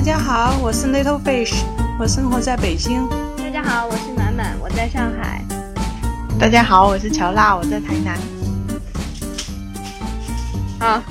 [0.00, 1.62] 大家好，我是 Little Fish，
[2.00, 3.06] 我生活在北京。
[3.36, 5.44] 大家好，我是满满，我在上海。
[6.40, 8.18] 大家好，我是乔娜，我在台南。
[10.80, 11.04] 啊，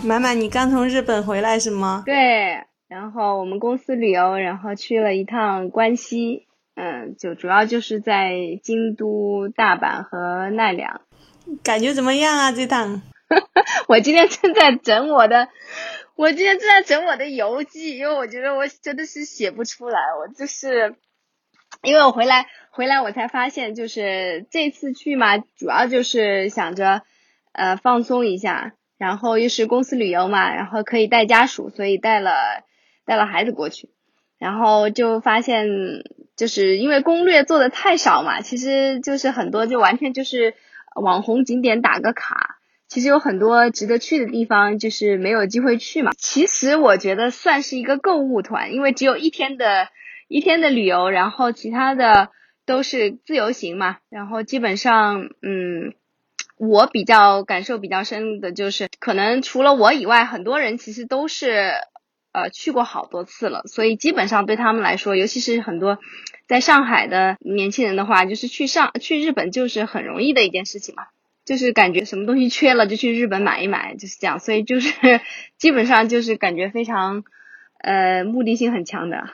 [0.00, 2.04] 满满，你刚从日本回来是吗？
[2.06, 8.30] 对，然后我们公司旅游，然后去了一趟关西，嗯，就主要就是在
[8.62, 11.00] 京都、大阪和奈良。
[11.64, 12.52] 感觉怎么样啊？
[12.52, 13.02] 这趟？
[13.88, 15.48] 我今天正在整我的。
[16.14, 19.98] 我今天正在整我的游记，因为我觉得我真的是写不出来。
[20.20, 20.94] 我就是，
[21.82, 27.02] 因为我回来回来，我才发现，就是这次去嘛，主要就是想着
[27.52, 32.32] 呃放松一下，然后又是公司旅游嘛，然后可以带家属，所以带了
[33.06, 33.88] 带了孩子过去，
[34.38, 35.66] 然后就发现，
[36.36, 40.54] 就是因为攻略做的太少嘛，其实就是很多就完全就是
[40.94, 42.51] 网红景点打个卡。
[42.92, 46.12] 其实有很多值得去的地方，就是没有机会去嘛。
[46.18, 49.88] 其实我觉得算是一个购物团，因为只有一天的
[50.28, 52.28] 一天的旅游，然后其他的
[52.66, 53.96] 都是自由行嘛。
[54.10, 55.94] 然后基本上，嗯，
[56.58, 61.72] 我比较感受比较深的就是，可能除了我以外，很多人其实都是
[62.32, 65.98] 呃去过好多次了，所以基本上对他们来说，尤其是很多
[66.46, 71.04] 在上海的年轻人的话，就是去上去日本就是很容易的一件事情嘛。
[71.44, 74.92] 就是感觉什么东西缺了就去日本买一买，就是这样，所以就是
[75.58, 77.24] 基本上就是感觉非常，
[77.82, 79.24] 呃，目的性很强的。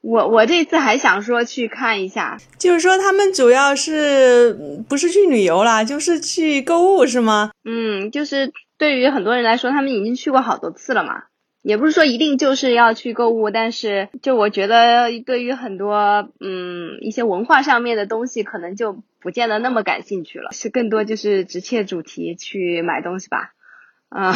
[0.00, 7.50] 我我这次还想说去看一下，就是说他们主要是不是去旅游啦，就是去购物是吗？
[7.64, 11.22] 嗯，就是对于很多人来说，他们已经去过好多次了嘛。
[11.64, 23.54] 也不是说一定就是要去购物，但是就我觉得对于很多嗯一些文化上面的东西，可能就不见得那么感兴趣了，是更多就是直切主题去买东西吧，
[24.10, 24.34] 啊，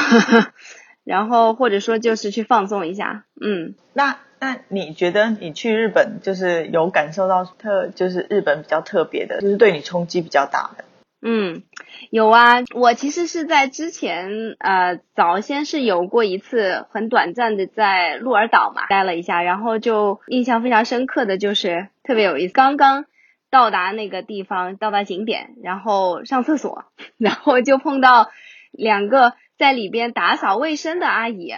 [1.04, 10.84] 然后或者说就是去放松一下，嗯，那那你觉得你去日本就是有感受到特就是日本比较特别的，就是对你冲击比较大的？
[11.20, 11.64] 嗯，
[12.10, 23.06] 有啊，我其实是在之前呃早先是有过一次很短暂的在鹿儿岛嘛待了一下，然后就印象非常深刻的就是特别有意思，刚刚
[23.50, 26.84] 到达那个地方到达景点，然后上厕所，
[27.18, 28.30] 然后就碰到
[28.70, 31.52] 两个在里边打扫卫生的阿姨，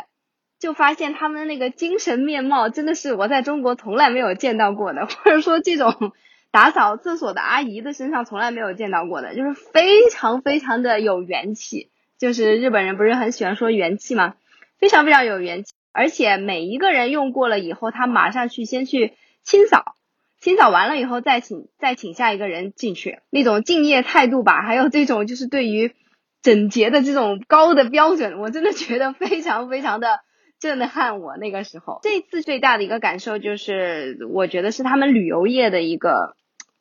[0.58, 6.12] 就发现他们那个精神面貌真的是我在中国从来没有见到过的，或者说这种。
[6.52, 11.90] 打扫厕所的阿姨的身上从来没有见到过的，就是非常非常的有元气。
[12.18, 14.34] 就是日本人不是很喜欢说元气吗？
[14.78, 19.94] 非常非常有元气，而且每一个人用过了以后，他马上去先去清扫，
[20.40, 25.94] 清扫完了以后再请再请下一个人进去，那种敬业态度吧，还有这种就是对于
[26.42, 30.20] 整洁的这种高的标准，我真的觉得非常非常的。
[30.60, 36.36] 震撼我那个时候，这次最大的一个感受就是，我觉得是他们旅游业的一个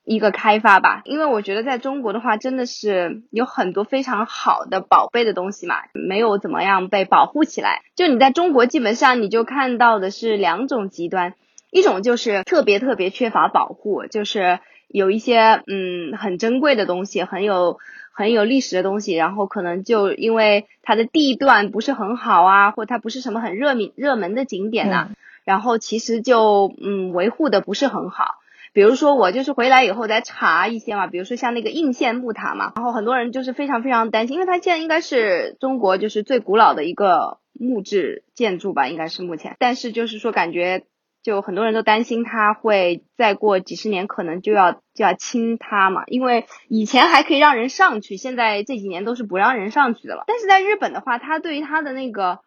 [0.10, 1.02] 一个开发吧。
[1.06, 7.84] 因为我觉得在中国的话，真的是有很多非常好的宝贝的东西嘛，没有怎么样被保护起来。
[7.96, 11.36] 就你在中国，基本上你就看到的是两种极端，
[11.72, 17.80] 一种就是特别特别缺乏保护，就是有一些嗯很珍贵的东西，很有。
[18.12, 25.08] 很有历史的东西，然后可能就因为它的地段不是很好啊，或它不是什么很热名热门的景点呐，
[25.46, 28.39] 然后其实就嗯维护的不是很好。
[28.74, 40.86] 比如说我就是回来以后再查一些嘛，比如说像那个应县木塔嘛，然后很多人就是非常非常担心，因为它现在应该是中国就是最古老的一个木质建筑吧，应该是目前，但是就是说感觉。
[41.22, 50.24] 就很多人都担心它会再过几十年可能就要就要倾塌嘛，因为以前还可以让人上去，现在这几年都是不让人上去的了。
[50.28, 52.40] 但是在日本的话，它对于它的那个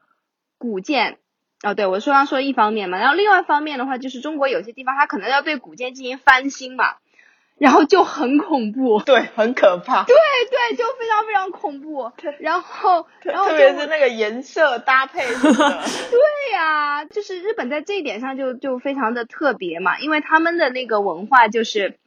[0.57, 1.19] 古建，
[1.63, 6.97] 哦，对我说刚说一方面嘛，然后另外一方面的话，就是中国有些地方它可能要对古建进行翻新嘛。
[7.59, 10.17] 然后就很恐怖， 对，很可怕，对
[10.51, 12.11] 对，就非常非常恐怖。
[12.41, 21.99] 然后，然后特别是那个颜色搭配， 对呀，就是日本在这一点上就就非常的特别嘛，因为他们的那个文化就是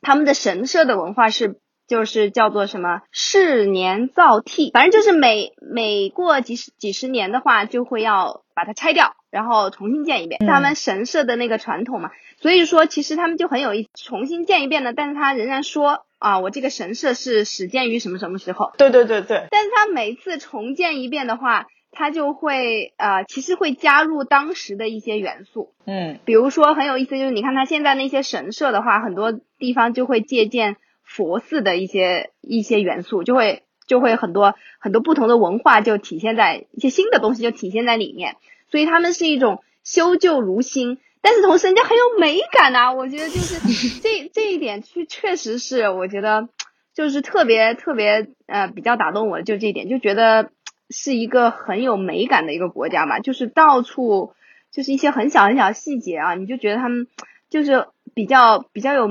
[0.00, 12.10] 他们的神社的文化是就是叫做什么是年造替，反正就是每每过几十几十年的话就会要把它拆掉，然后重新建一遍，他们神社的那个传统嘛。
[12.40, 18.72] 所以说，其实他们就很有意思，重新建一遍呢，但是他仍然说啊，我这个神社是始建于什么什么时候？
[18.76, 19.46] 对对对对。
[19.50, 25.72] 但是他每次重建一遍的话，他就会呃，其实会加入当时的一些元素。
[25.86, 26.18] 嗯。
[26.24, 38.36] 比如说很有意思，就是你看他现在那些神社的话，很多地方就会借鉴佛寺的一些一些元素，就会就会很多很多不同的文化就体现在一些新的东西就体现在里面。
[38.70, 43.60] 所以他们是一种修旧如新，但是同时人家很有美感呐、我觉得就是
[44.02, 46.48] 这这一点确确实是我觉得
[46.94, 50.50] 就是特别特别呃比较打动我的，就这一点，就觉得
[50.90, 54.32] 是一个很有美感的一个国家嘛，就是到处
[54.72, 57.06] 就是一些很小很小的细节啊，你就觉得他们
[57.50, 59.08] 就是比较比较有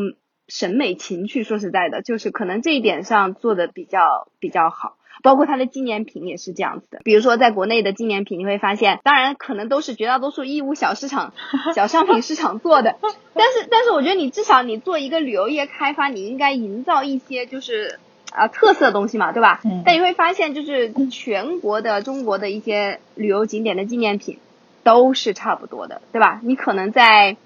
[0.47, 1.43] 审美情趣。
[1.43, 4.95] 说实在的，就是可能这一点上做的比较比较好。
[5.21, 11.33] 包括它的纪念品也是这样子的，比如说在国内的纪念品，你会发现，当然可能都是绝大多数义乌小市场、
[11.75, 12.97] 小商品市场做的，
[13.33, 17.99] 但是但是我觉得你至少你做一个旅游业开发，你应该营造一些就是
[18.33, 19.61] 啊特色的东西嘛，对吧？
[19.63, 24.39] 嗯但你会发现，就是全国的中国的一些旅游景点的纪念品
[24.83, 26.41] 都是差不多的，对吧？
[26.43, 27.37] 你可能在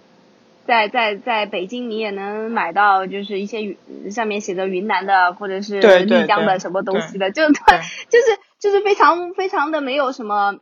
[0.67, 7.53] 在在在北京，你也能买到，就是一些云上面写着云南的或者是丽江的什么东西的，就对
[8.09, 10.59] 就是就是非常非常的没有什么，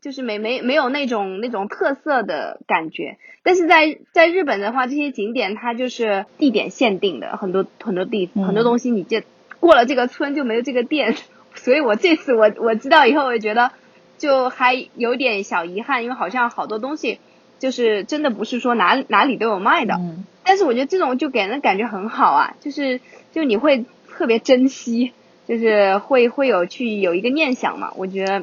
[0.00, 3.18] 就是没没没有那种那种特色的感觉。
[3.44, 9.22] 但是在在日本的话，这些景点它就是地点限定的，很多很多地、嗯很多东西你这
[9.60, 11.14] 过了这个村就没有这个店，
[11.54, 13.72] 所以我这次我我知道以后，我觉得
[14.16, 17.18] 就还有点小遗憾，因为好像好多东西
[17.62, 19.94] 就是真的不是说哪哪里都有卖的。
[19.94, 23.00] 嗯但是我觉得这种就给人的感觉很好啊，就是
[23.30, 25.12] 就你会特别珍惜，
[25.46, 27.92] 就是会会有去有一个念想嘛。
[27.96, 28.42] 我觉得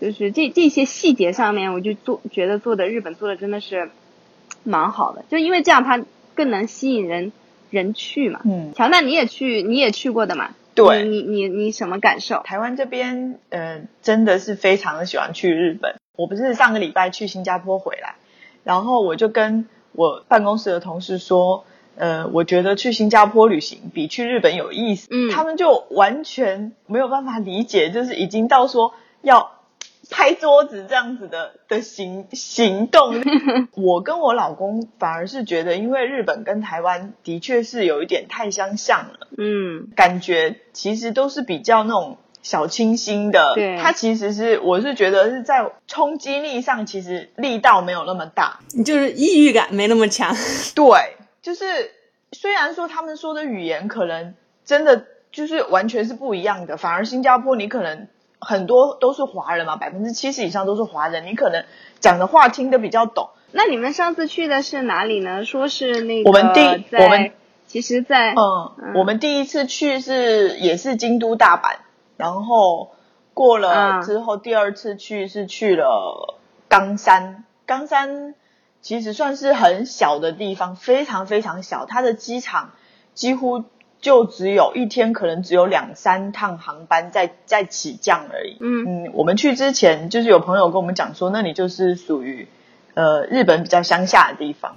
[0.00, 3.88] 就是这这些细节上面，我就做觉得做的日本做的真的是
[4.64, 7.30] 蛮好的，就因为这样它更能吸引人
[7.70, 8.40] 人去嘛。
[8.44, 10.56] 嗯，乔，娜你也去你也去过的嘛？
[10.74, 12.42] 对你你你你什么感受？
[12.42, 15.94] 台湾这边，呃，真的是非常的喜欢去日本。
[16.16, 18.16] 我不是上个礼拜去新加坡回来，
[18.64, 21.64] 然后我就跟我办公室的同事说，
[21.96, 25.08] 呃，我觉得去新加坡旅行比去日本有意思。
[25.10, 29.52] 嗯他们就完全没有办法理解，就是已经到说要
[30.10, 33.14] 拍桌子这样子的的行行动。
[33.76, 39.28] 我跟我老公反而是觉得，因为日本跟台湾的确是有一点太相像了。
[39.36, 43.52] 嗯感觉其实都是比较那种小清新的。
[43.54, 48.60] 对它其实是我是觉得是在冲击力上，其实力道没有那么大。
[48.86, 50.34] 就是抑郁感没那么强。
[50.74, 50.86] 对，
[51.42, 51.90] 就是
[52.32, 54.32] 虽然说他们说的语言可能
[54.64, 58.08] 真的就是完全是不一样的，反而新加坡你可能
[58.38, 61.66] 很多都是华人嘛，百分之七十以上都是华人，你可能
[62.00, 63.28] 讲的话听得比较懂。
[63.52, 65.44] 那你们上次去的是哪里呢？
[65.44, 67.32] 说是那个我们第我们
[67.66, 71.76] 其实在，嗯，嗯我们第一次去是也是京都、大阪，
[72.18, 72.90] 然后
[73.32, 76.38] 过了嗯之后，第二次去是去了
[76.68, 77.44] 冈山。
[77.64, 78.34] 冈山
[78.82, 82.72] 其实算是很小的地方，非常非常小，它的机场
[83.14, 83.64] 几乎
[84.00, 88.56] 就只有一天，可能只有两三趟航班在在起降而已。
[88.60, 92.48] 嗯嗯，我们去之前就是有朋友跟我们讲说，那里就是属于
[92.94, 94.76] 呃日本比较乡下的地方。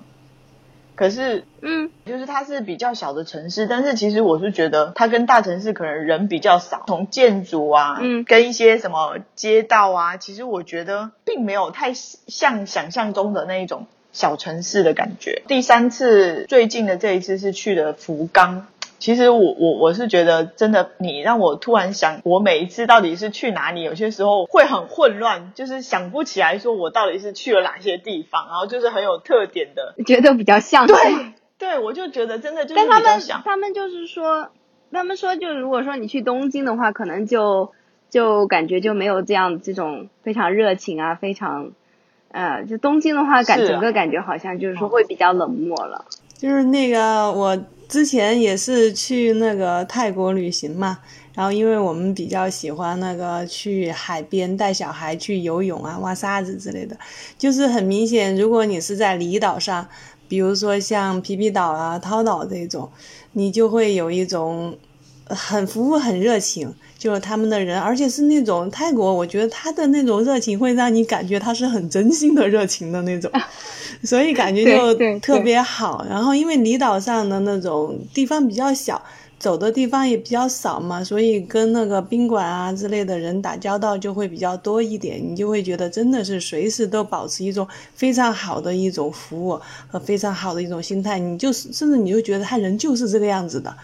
[1.02, 15.42] 可是嗯就是它是比较小的城市，但是其实我是觉得它跟大城市可能人比较少，从建筑啊，嗯跟一些什么街道啊，其实我觉得并没有太像想象中的那一种小城市的感觉。
[15.48, 18.68] 第三次最近的这一次是去的福冈。
[19.02, 30.86] 其实我我我是觉得真的，你让我突然想，我每一次到底是去哪里，有些时候会很混乱，就是想不起来说我到底是去了哪些地方，然后就是很有特点的 觉得比较像。
[30.86, 30.96] 对
[31.58, 33.42] 对，我就觉得真的就是但他们比较像。
[33.44, 34.50] 他们就是说，
[34.92, 37.72] 他们说就如果说你去东京的话，可能就
[38.10, 41.72] 就感觉就没有这样这种非常热情啊，非常
[42.32, 46.06] 呃，就东京的话感整个感觉好像就是说会比较冷漠了。
[46.38, 47.56] 就是那个我
[47.92, 51.00] 之前也是去那个泰国旅行嘛，
[51.34, 56.96] 然后因为我们比较喜欢那个去海边带小孩去游泳啊、挖沙子之类的，
[57.38, 59.86] 就是很明显，如果你是在离岛上，
[60.30, 62.90] 比如说像皮皮岛啊、涛岛这种，
[63.34, 64.78] 你就会有一种
[65.26, 73.32] 很服务很热情，就是他们的人，而且是那种泰国，我觉得他的那种热情会让你感觉他是很真心的热情的那种，
[74.04, 76.06] 所以感觉就特别好。
[76.08, 79.02] 然后因为离岛上的那种地方比较小，
[79.40, 93.76] 走的地方也比较少嘛，所以跟那个宾馆啊之类的人打交道就会比较多一点，你就会觉得真的是随时都保持一种非常好的一种服务和非常好的一种心态，你就是甚至你就觉得他人就是这个样子的。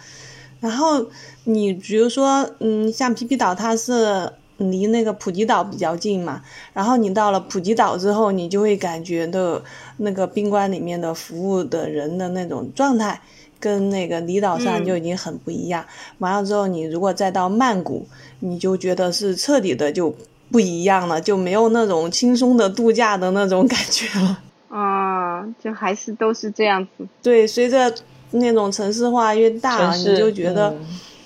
[0.59, 1.05] 然后
[1.43, 6.41] 你比如说，嗯，像皮皮岛，它是离那个普吉岛比较近嘛，
[6.73, 9.61] 然后你到了普吉岛之后，你就会感觉到
[9.97, 13.21] 那个宾馆里面的服务的人的那种状态，
[13.59, 15.85] 跟那个离岛上嗯就已经很不一样。
[16.17, 18.07] 完了之后，你如果再到曼谷，
[18.39, 20.15] 你就觉得是彻底的就
[20.51, 24.39] 不一样了，就没有那种轻松的度假的那种感觉了。
[24.69, 27.07] 啊，就还是都是这样子。
[27.21, 27.93] 对，随着
[28.31, 30.75] 那种城市化越大，你就觉得，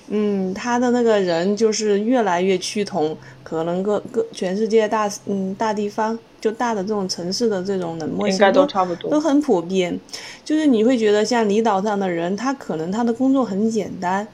[0.09, 9.99] 嗯，他的那个人就是越来越趋同，可能各各全世界大嗯大地方就大的这种城市的这种冷漠性都差不多，都很普遍。
[10.43, 14.27] 就是你会觉得像离岛上的人，他可能他的工作很简单，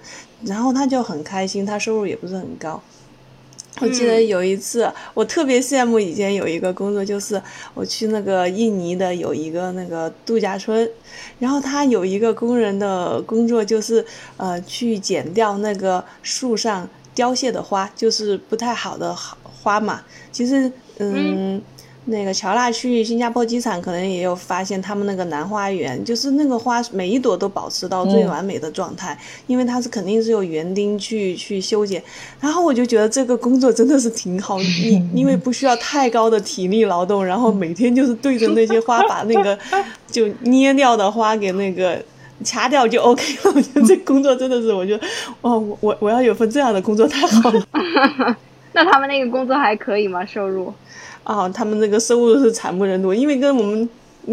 [0.43, 2.81] 然后他就很开心，他收入也不是很高。
[3.79, 7.41] 我记得有一次，我特别羡慕以前有一个工作，就是
[7.73, 10.89] 我去那个印尼的有一个那个度假村，
[11.39, 14.05] 然后他有一个工人的工作就是
[14.37, 20.01] 呃去剪掉那个树上凋谢的花，就是不太好的花嘛。
[20.31, 21.61] 其实嗯。
[22.09, 32.01] 那个乔纳去新加坡机场，可能也有发现他们那个南花园，就是那个花每一朵都保持到最完美的状态，因为它是肯定是有园丁去去修剪。
[32.39, 39.57] 然后我就觉得这个工作真的是挺好，因 因为不需要太高的体力劳动，然后每天就是对着那些花把那个
[40.09, 42.01] 就捏掉的花给那个
[42.43, 43.51] 掐掉就 OK 了。
[43.53, 45.05] 我觉得这工作真的是，我觉得
[45.41, 47.67] 哦，我我要有份这样的工作太好了。
[48.73, 50.23] 那他们那个工作还可以吗？
[50.25, 50.71] 收入？
[51.27, 53.89] 啊，他们这个收入是惨不忍睹，因为跟我们，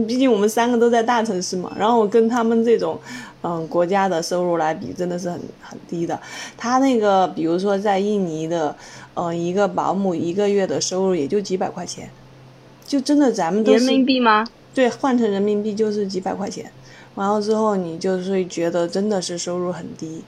[0.07, 2.97] 毕竟我们三个都在大城市嘛，然后跟他们这种，
[3.43, 6.17] 嗯，国家的收入来比，真的是很很低的。
[6.57, 8.77] 他那个，比如说在印尼的，
[9.15, 12.09] 嗯，一个保姆一个月的收入也就几百块钱，
[12.87, 14.47] 就真的咱们都是人民币吗？
[14.73, 16.71] 对，换成人民币就是几百块钱，
[17.17, 20.23] 完了之后你就是觉得真的是收入很低，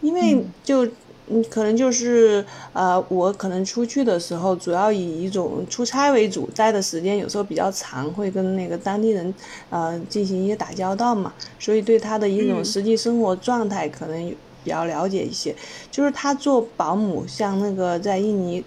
[0.00, 0.86] 因为就。
[1.28, 9.32] 嗯，可能就是呃，我可能出去的时候，主要以一种出差为主，待的时间有时候比较长，会跟那个当地人
[9.70, 15.54] 呃进行一些打交道嘛，所以对他的一种实际生活状态可能比较了解一些。
[15.92, 18.64] 就是他做保姆，像那个在印尼，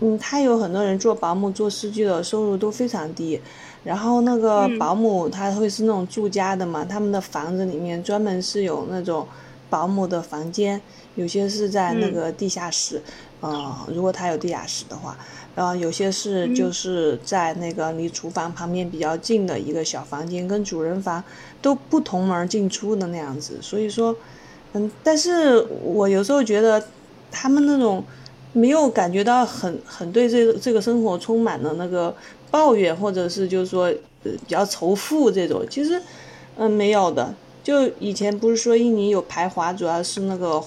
[0.00, 3.40] 嗯，他有很多人做保姆做司机的收入都非常低，
[3.84, 9.24] 然后那个保姆他会是那种住家的嘛，他们的房子里面专门是有那种
[9.70, 10.80] 保姆的房间。
[11.16, 13.00] 有些是在那个地下室，
[13.40, 15.16] 呃，如果他有地下室的话，
[15.54, 21.22] 然后有些是就是在那个离厨房旁边比较近的一个小房间，跟主人房
[21.62, 23.58] 都不同门进出的那样子。
[23.62, 24.16] 所以说，
[24.72, 26.84] 嗯，但是我有时候觉得
[27.30, 28.02] 他们那种
[28.52, 32.12] 没有感觉到很很对这这个生活充满了那个
[32.50, 33.84] 抱怨，或者是就是说
[34.24, 36.02] 呃比较仇富这种，其实
[36.56, 37.32] 嗯没有的。
[37.62, 40.60] 就以前不是说印尼有排华，主要是那个。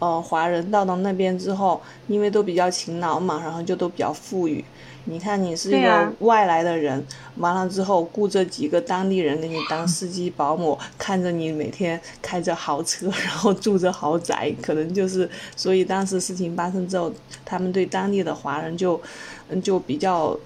[0.00, 4.64] 呃，华人到到那边之后，因为都比较勤劳嘛，然后就都比较富裕。
[5.04, 7.02] 你看，你是一个外来的人，
[7.36, 17.10] 完了之后雇这几个当地人给你当司机、保姆，看着你每天开着豪车， 然后住着豪宅，可能就是，所以当时事情发生之后，
[17.44, 19.00] 他们对当地的华人就，
[19.48, 20.38] 嗯，就比较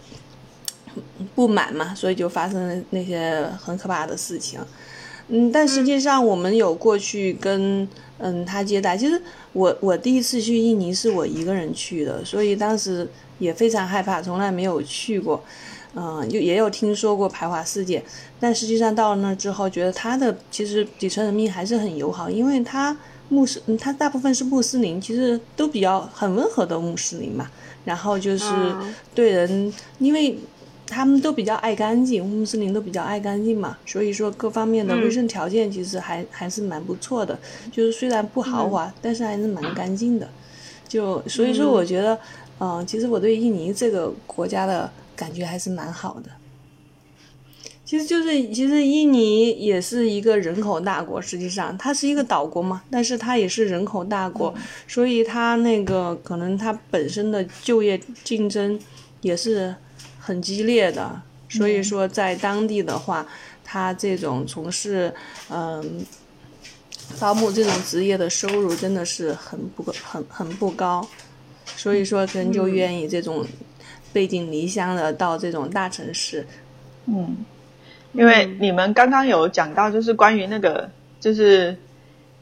[1.35, 4.61] 不满嘛，所以就发生了那些很可怕的事情。
[5.29, 7.89] 嗯，但实际上我们有过去跟
[8.19, 9.21] 嗯他接待，其实
[9.55, 15.43] 我我第一次去印尼是我一个人去的，所以当时也非常害怕，从来没有去过，
[15.95, 18.05] 嗯，就也有听说过排华事件，
[18.39, 22.95] 但实际上到了那之后，觉得他的其实底层人民还是很友好，因为他
[23.31, 27.51] 穆斯，他大部分是穆斯林，其实都比较很温和的穆斯林嘛，
[27.87, 28.45] 然后就是
[29.15, 30.39] 对人，因为。
[30.87, 37.39] 他们都比较爱干净，穆斯林都比较爱干净嘛，所以说各方面的卫生条件其实还还是蛮不错的。
[37.73, 40.29] 就是虽然不豪华，但是还是蛮干净的。
[40.87, 42.19] 就所以说，我觉得，
[42.61, 46.31] 嗯，其实我对印尼这个国家的感觉还是蛮好的。
[47.85, 54.55] 其实就是，其实印尼也是一个人口大国，实际上它是一个岛国嘛，但是它也是人口大国，
[54.87, 58.79] 所以它那个可能它本身的就业竞争
[59.23, 59.75] 也是。
[60.25, 63.27] 很激烈的，所以说在当地的话，
[63.63, 65.13] 他这种从事
[65.51, 66.03] 嗯
[67.21, 71.07] 保姆这种职业的收入真的是很不很很不高，
[71.77, 73.45] 所以说人就愿意这种
[74.15, 76.47] 背井离乡的到这种大城市。
[77.05, 77.37] 嗯，
[78.15, 80.91] 因为你们刚刚有讲到，就是关于那个，
[81.21, 81.77] 就是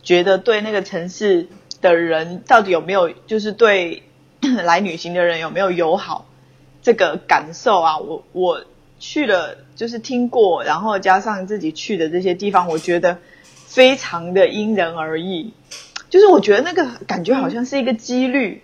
[0.05, 1.49] 觉得对那个城市
[1.81, 4.05] 的人到底有没有，就是对
[4.63, 6.27] 来旅行的人有没有友好。
[6.83, 8.65] 这个感受啊，我我
[8.99, 13.19] 去了，就是听过，然后加上自己去的这些地方，我觉得
[13.67, 15.55] 非常的因人而异。
[16.11, 18.63] 就是我觉得那个感觉好像是一个几率，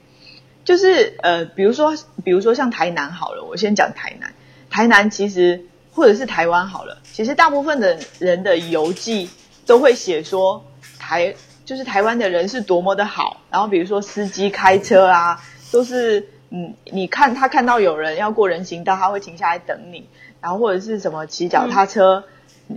[0.65, 4.35] 就是呃，比如说，比如说像台南好了，我先讲台南。
[4.69, 9.31] 台南其实或者是台湾好了，其实大部分的人的游记
[9.65, 10.65] 都会写说
[10.99, 11.35] 台
[11.65, 16.29] 就是台湾的人是多么的好，然后比如说司机开车啊，都是。
[16.51, 20.09] 嗯，你看他看到有人要过人行道，他会停下来等你，
[20.41, 22.25] 然后或者是什么骑脚踏车，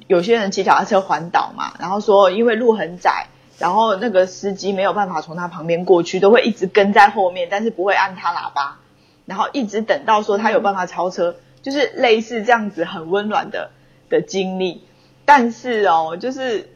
[0.08, 8.80] 有些人骑脚踏车环岛嘛，然后说因为路很窄，然后那个司机没有办法从他旁边过去，都会一直跟在后面，但是不会按他喇叭，
[9.25, 13.72] 然后一直等到说他有办法超车，就是类似这样子很温暖的
[14.10, 14.84] 的经历。
[15.24, 16.70] 但是哦，就是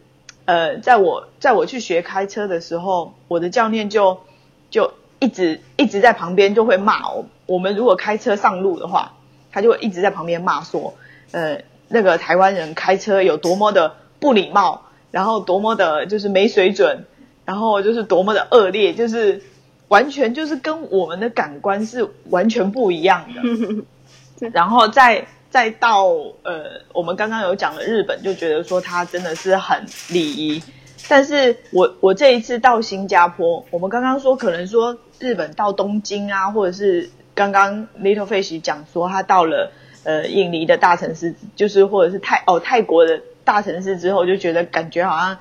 [0.45, 4.21] 呃，在我在我去学开车的时候，我的教练就
[4.69, 4.93] 就
[5.25, 7.25] 一直一直在旁边就会骂我。
[7.47, 9.13] 我们如果开车上路的话，
[9.51, 10.93] 他就会一直在旁边骂说，
[11.31, 17.05] 呃，那个台湾人开车有多么的不礼貌，然后多么的就是没水准，
[17.43, 19.41] 然后就是多么的恶劣，就是
[19.87, 24.49] 完全就是跟我们的感官是完全不一样的。
[24.53, 26.05] 然后再再到
[26.43, 30.61] 呃，我们刚刚有讲了日本，就觉得说他真的是很礼仪。
[31.07, 39.71] 但是我我这一次到新加坡，我们刚刚说可能说日本到东京啊，或者是刚刚 Little Fish 讲说他到了
[40.03, 45.37] 呃印尼的大城市，就是或者是泰哦泰国的大城市之后，就觉得感觉好像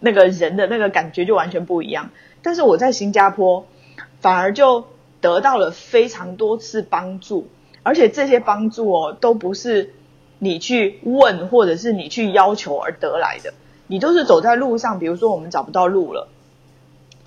[0.00, 2.10] 那个人的那个感觉就完全不一样。
[2.42, 3.66] 但是我在新加坡
[4.20, 4.84] 反而就
[5.20, 7.48] 得到了非常多次帮助。
[7.84, 9.94] 而且这些帮助哦，都不是
[10.38, 13.54] 你去问或者是你去要求而得来的，
[13.86, 16.28] 你都是走在路上，比如说我们找不到路了，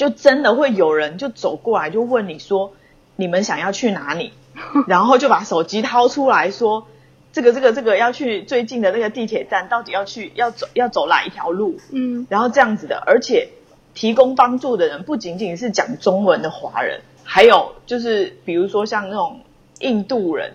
[0.01, 2.73] 就真的会有人就走过来就问你说
[3.17, 4.33] 你们想要去哪里，
[4.87, 6.87] 然后就把手机掏出来说
[7.31, 11.77] 这个这个这个要去最近的那个地铁站，到底要去要走要走哪一条路？
[11.91, 13.49] 嗯，然后这样子的，而且
[13.93, 19.41] 提供帮助的人不仅仅是讲中文的华人，还有就是比如说像那种。
[19.83, 20.53] 印度人，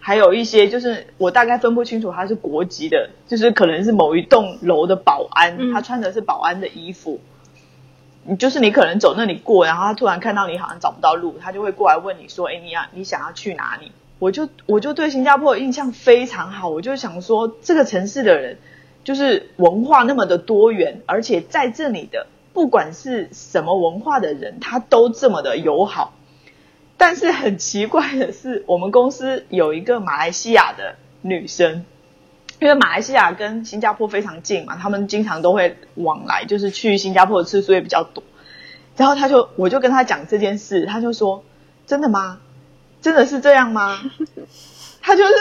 [0.00, 7.20] 还有一些就是我大概分不清楚他是国籍的，就是可能是某一栋楼的保安，他穿的是保安的衣服。
[8.26, 18.58] 你就是你可能走那里过，然后他突然看到你好像找不到路，他就会过来问你说：“哎，你要你想要去哪里？”我就我就对新加坡印象非常好，我就想说这个城市的人
[19.02, 26.14] 就是文化那么的多元，而且在这里的不管是什么文化的人，他都这么的友好。
[26.96, 31.84] 但是很奇怪的是，我们公司有一个马来西亚的女生，
[32.60, 38.22] 因为马来西亚跟新加坡非常近嘛，他们经常都会往来，就是去新加坡的次数也比较多。
[38.96, 41.44] 然后他就，我就跟他讲这件事，他就说
[41.86, 42.40] ：“真的吗？
[43.02, 44.00] 真的是这样吗？
[45.02, 45.32] ”他就是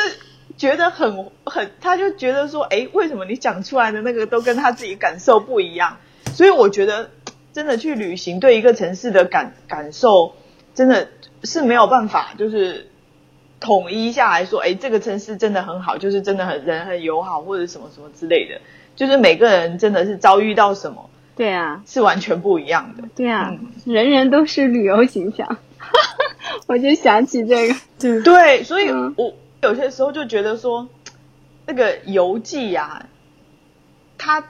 [0.58, 5.98] 觉得很很，他就觉得说：“哎，为什么你讲出来的那个都跟他自己感受不一样？”
[6.34, 7.12] 所以我觉得，
[7.54, 10.36] 真的去旅行对一个城市的感感受，
[10.74, 11.08] 真的。
[11.46, 12.90] 是没有办法，就是
[13.64, 18.60] 统一下来说，哎，这个城市真的很好，就是真的很人很友好，或者什么什么之类的，
[18.94, 23.08] 就是每个人真的是遭遇到什么，对啊，是完全不一样的。
[23.16, 25.58] 对啊，人人都是旅游形象，
[26.68, 28.22] 我就想起这个，对。
[28.22, 30.90] 对，所以我有些时候就觉得说，
[31.66, 33.08] 那个游记呀，
[34.18, 34.44] 它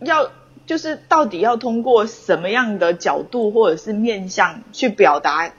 [0.00, 0.30] 要
[0.64, 5.52] 就是到底要通过什么样的角度或者是面向去表达。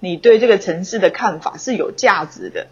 [0.00, 2.66] 你对这个城市的看法是有价值的，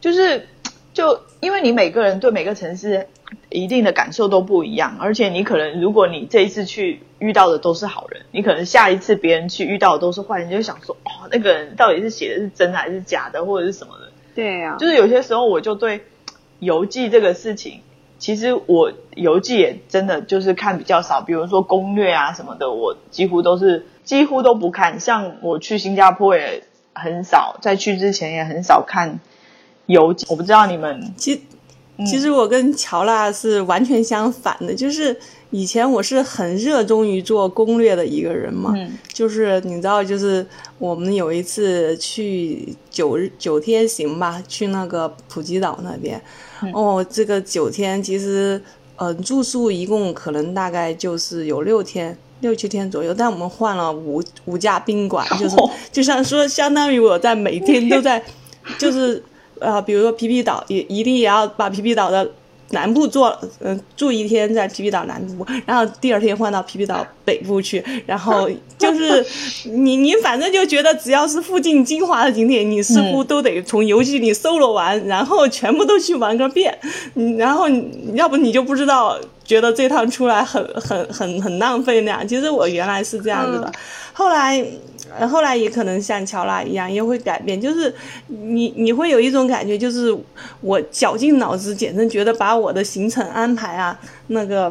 [0.00, 0.46] 就是
[0.92, 3.08] 就因为你每个人对每个城市
[3.48, 14.12] 一定的感受都不一样，而且你可能如果你这一次去遇到的都是好人，你可能下一次别人去遇到的都是坏人，你就想说哦，那个人到底是写的是真的还是假的，或者是什么的？
[14.34, 16.02] 对呀，就是有些时候我就对
[16.60, 17.80] 邮寄这个事情，
[18.18, 23.86] 其实我邮寄也真的就是看比较少，比如说攻略啊什么的，我几乎都是。
[24.06, 26.62] 几乎都不看，像我去新加坡也
[27.02, 29.18] 很少，在去之前也很少看
[29.86, 30.26] 游记。
[30.28, 31.40] 我不知道你们，其
[32.06, 35.16] 其实我跟乔娜是完全相反的，就是
[35.50, 38.74] 以前我是很热衷于做攻略的一个人嘛，
[39.12, 40.46] 就是你知道，就是
[40.78, 46.20] 我们有一次去九日九天行吧，去那个普吉岛那边，
[46.74, 48.60] 哦，这个九天其实，
[48.96, 52.16] 呃，住宿一共可能大概就是有六天。
[52.40, 55.56] 六七天左右，但我们换了五五家宾馆，就是
[55.90, 58.22] 就像说，相当于我在每天都在，
[58.78, 59.22] 就是
[59.58, 62.30] 呃，比如说皮皮岛，也一定也要把皮皮岛的。
[62.70, 69.24] 南部做，嗯，住一天在皮皮岛南部，然后第二天换到皮皮岛北部去，然后就是
[69.70, 76.76] 你你反正就觉得只要是附近精华的景点，你似乎都得从游记里搜罗完，然后全部都去玩个遍，
[77.38, 77.68] 然后
[78.14, 82.26] 要不你就不知道，觉得这趟出来很很很很浪费那样。
[82.26, 83.72] 其实我原来是这样子的，
[84.12, 84.62] 后来。
[85.30, 87.58] 后来也可能像乔拉一样，也会改变。
[87.58, 87.94] 就是
[88.26, 90.14] 你你会有一种感觉，就是
[90.60, 94.70] 我绞尽脑汁，简直觉得把我的行程安排啊，那个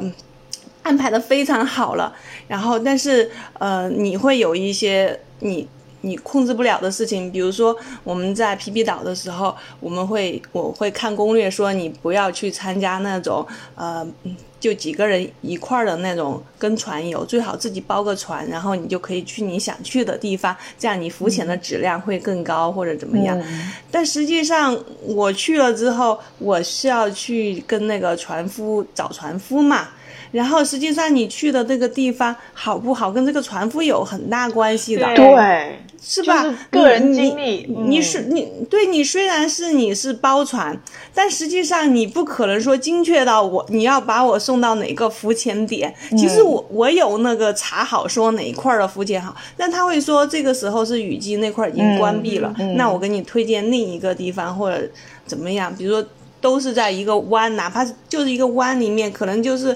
[0.84, 2.14] 安排的非常好了。
[2.48, 5.68] 然后，但是呃，你会有一些你
[6.02, 14.06] 你控制不了的事情，比如说我们在皮皮岛的时候，我们会我会看攻略说你不要去参加那种呃。
[14.66, 23.40] 就几个人一块儿的那种跟船游，最好自己包个船，然后你就可以去你想去的地方，这样你浮潜的质量会更高或者怎么样。
[23.92, 29.90] 但实际上我去了之后，我是要去跟那个船夫找船夫嘛。
[30.32, 36.46] 然后实际上你去的这个地方好不好，跟这个船夫有很大关系的，对，是吧？
[36.70, 40.80] 个人经历，你是你对你虽然是你是包船，
[41.14, 45.94] 但实际上你不可能说精确到我你要把我送到哪个浮潜点。
[46.18, 54.88] 其实我我有那个查好说哪一块的浮潜好，但他会说这个时候是雨季，那块已经关闭了，那我给你推荐另一个地方或者
[55.26, 55.74] 怎么样？
[55.76, 56.08] 比如说
[56.40, 59.76] 都是在一个湾，哪怕就是一个湾里面，可能就是。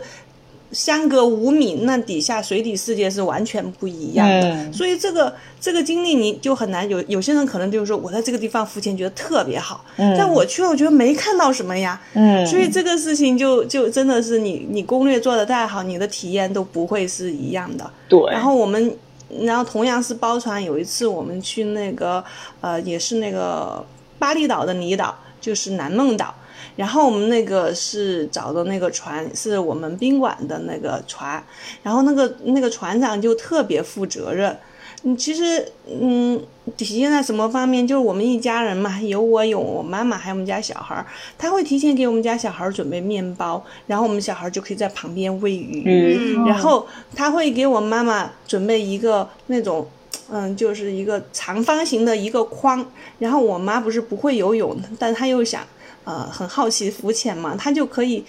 [0.72, 7.02] 相隔五米，那底下水底世界是完全不一样的，所以这个这个经历你就很难有。
[7.08, 12.00] 有些人可能就是说我在这个地方浮潜觉得特别好，但我去了我觉得没看到什么呀，
[12.46, 17.90] 所以这个事情就就真的是你你攻略做的再好，你的体验都不会是一样的。
[18.08, 18.20] 对。
[18.32, 18.96] 然后我们，
[19.42, 22.24] 然后同样是包船，有一次我们去那个
[22.62, 23.84] 呃也是那个
[24.20, 26.34] 巴厘岛的离岛，就是南梦岛。
[26.76, 31.44] 然后我们那个是找的那个船，是我们宾馆的那个船，
[31.84, 34.58] 然后那个那个船长就特别负责任。
[35.04, 36.38] 嗯，其实嗯，
[36.76, 37.88] 体现在什么方面？
[37.88, 41.06] 就是我们一家人嘛，有我有我妈妈，还有我们家小孩儿，
[41.38, 46.36] 他会提前给我们家小孩儿准备面包，然后我们小孩儿就可以在旁边喂鱼。
[46.46, 49.88] 然后他会给我妈妈准备一个那种，
[50.30, 52.86] 嗯，就是一个长方形的一个筐。
[53.20, 55.62] 然后我妈不是不会游泳，但她又想。
[56.10, 58.26] 呃，很好奇浮潜嘛，他就可以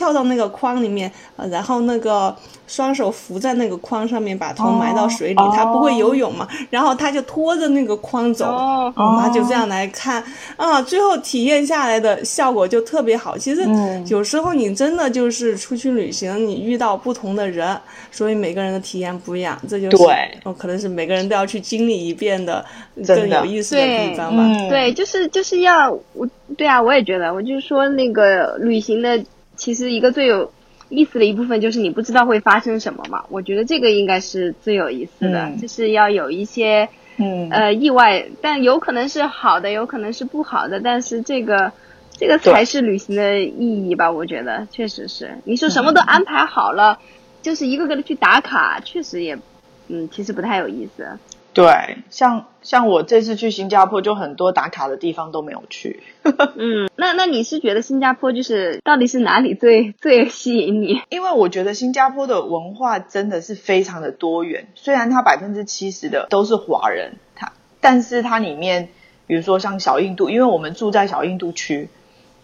[0.00, 2.34] 跳到那个筐里面，呃，然后那个。
[2.70, 10.22] 双手扶在那个筐上面，把头埋到水里，他不会游泳嘛，然后他就拖着那个筐走，我妈就这样来看。
[10.56, 13.36] 啊，最后体验下来的效果就特别好。
[13.36, 13.68] 其实
[14.06, 17.76] 有时候你真的就是出去旅行，你遇到不同的人，
[18.12, 20.04] 所以每个人的体验不一样，这就是
[20.44, 22.64] 哦，可能是每个人都要去经历一遍的
[23.04, 24.44] 更有意思的地方吧。
[24.68, 26.24] 对，就是就是要我，
[26.56, 29.20] 对啊，我也觉得，我就是说那个旅行的，
[29.60, 30.50] 其实一个最有。
[30.92, 33.24] 意思的一部分就是你不知道会发生什么嘛？
[33.28, 41.70] 我觉得这个应该是最有意思的，就是要有一些，嗯，呃，意外，但有可能是好的，有可能是不好的，但是这个，
[42.10, 44.10] 这个才是旅行的意义吧？
[44.10, 45.38] 我觉得确实是。
[45.44, 46.98] 你说什么都安排好了，
[47.40, 49.38] 就是一个个的去打卡，确实也，
[49.86, 51.06] 嗯，其实不太有意思。
[51.52, 56.00] 对，像像我这次去新加坡，就很多打卡的地方都没有去。
[56.56, 61.02] 嗯，那那你是觉得新加坡就是到底是哪里最最吸引你？
[61.08, 68.88] 因为我觉得新加坡的文化真的是非常的多元，虽然它百分之七十的都是华人，它但是它里面，
[69.26, 71.88] 比如说像小印度，因为我们住在小印度区，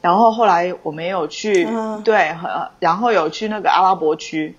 [0.00, 1.68] 然后后来我们有去，
[2.02, 2.34] 对，
[2.80, 4.56] 然后有去那个阿拉伯区，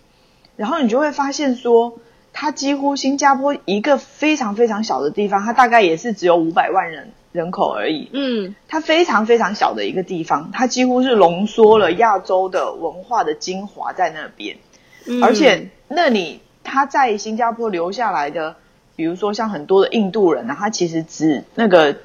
[0.55, 1.99] 然后你就会发现说。
[2.39, 8.11] 它几乎新加坡一个非常非常小的地方，它大概也是只有五百万人人口而已。
[8.13, 14.55] 嗯，它非常非常小的一个地方，它几乎是浓缩了亚洲的文化的精华在那边。
[15.07, 18.55] 嗯，而且那里他在新加坡留下来的，
[18.95, 21.95] 比如说像很多的印度人啊，他其实只那个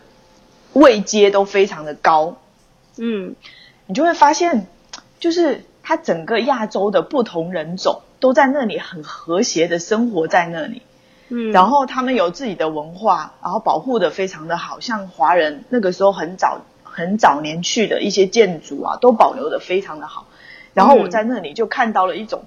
[0.72, 2.38] 位阶都非常的高。
[2.96, 3.34] 嗯，
[3.84, 4.66] 你就会发现，
[5.20, 8.00] 就是它整个亚洲的不同人种。
[8.22, 10.82] 都在那里很和谐的生活在那里，
[11.28, 20.28] 嗯，然后他们有自己的文化，然后保护的非常的好，像华人那个时候很早很早年去的一些建筑啊，都保留的非常的好。
[20.72, 22.44] 然后我在那里就看到了一种，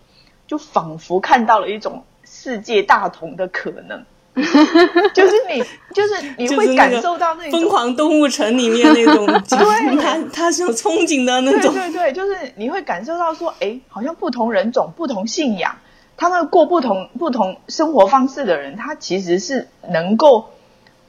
[0.47, 4.05] 就仿佛看到了一种世界大同的可能。
[5.13, 15.78] 就是你，就是你会感受到那种疯狂动物城里面那种， 对，他他是有憧憬的那种，对对对，就是你会感受到说，哎，好像不同人种、不同信仰，
[16.17, 20.50] 他们过不同不同生活方式的人，他其实是能够，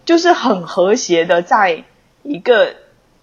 [0.04, 1.82] 就是很和谐的，在
[2.22, 2.76] 一个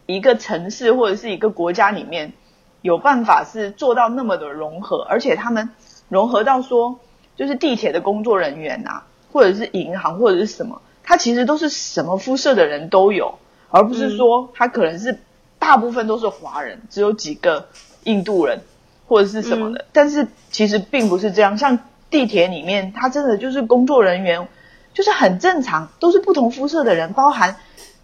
[0.06, 2.34] 一个城市或者是一个国家里面，
[2.82, 5.70] 有办法是做到那么的融合，而且他们
[6.10, 7.00] 融合到说，
[7.38, 9.04] 就是地铁的工作人员呐。
[9.34, 13.40] 或者是银行或者是什么，他其实都是什么肤色的人都有，
[13.72, 15.18] 而不是说他可能是
[15.58, 17.68] 大部分都是华人，只有几个
[18.04, 18.62] 印度人
[19.08, 19.86] 或者是什么的。
[19.92, 21.80] 但是其实并不是这样，像
[22.12, 24.48] 地铁里面，他真的就是工作人员，
[24.94, 27.12] 就是很正常，都是不同肤色的人。
[27.14, 27.56] 包含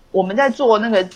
[0.10, 1.08] 我们在坐那个，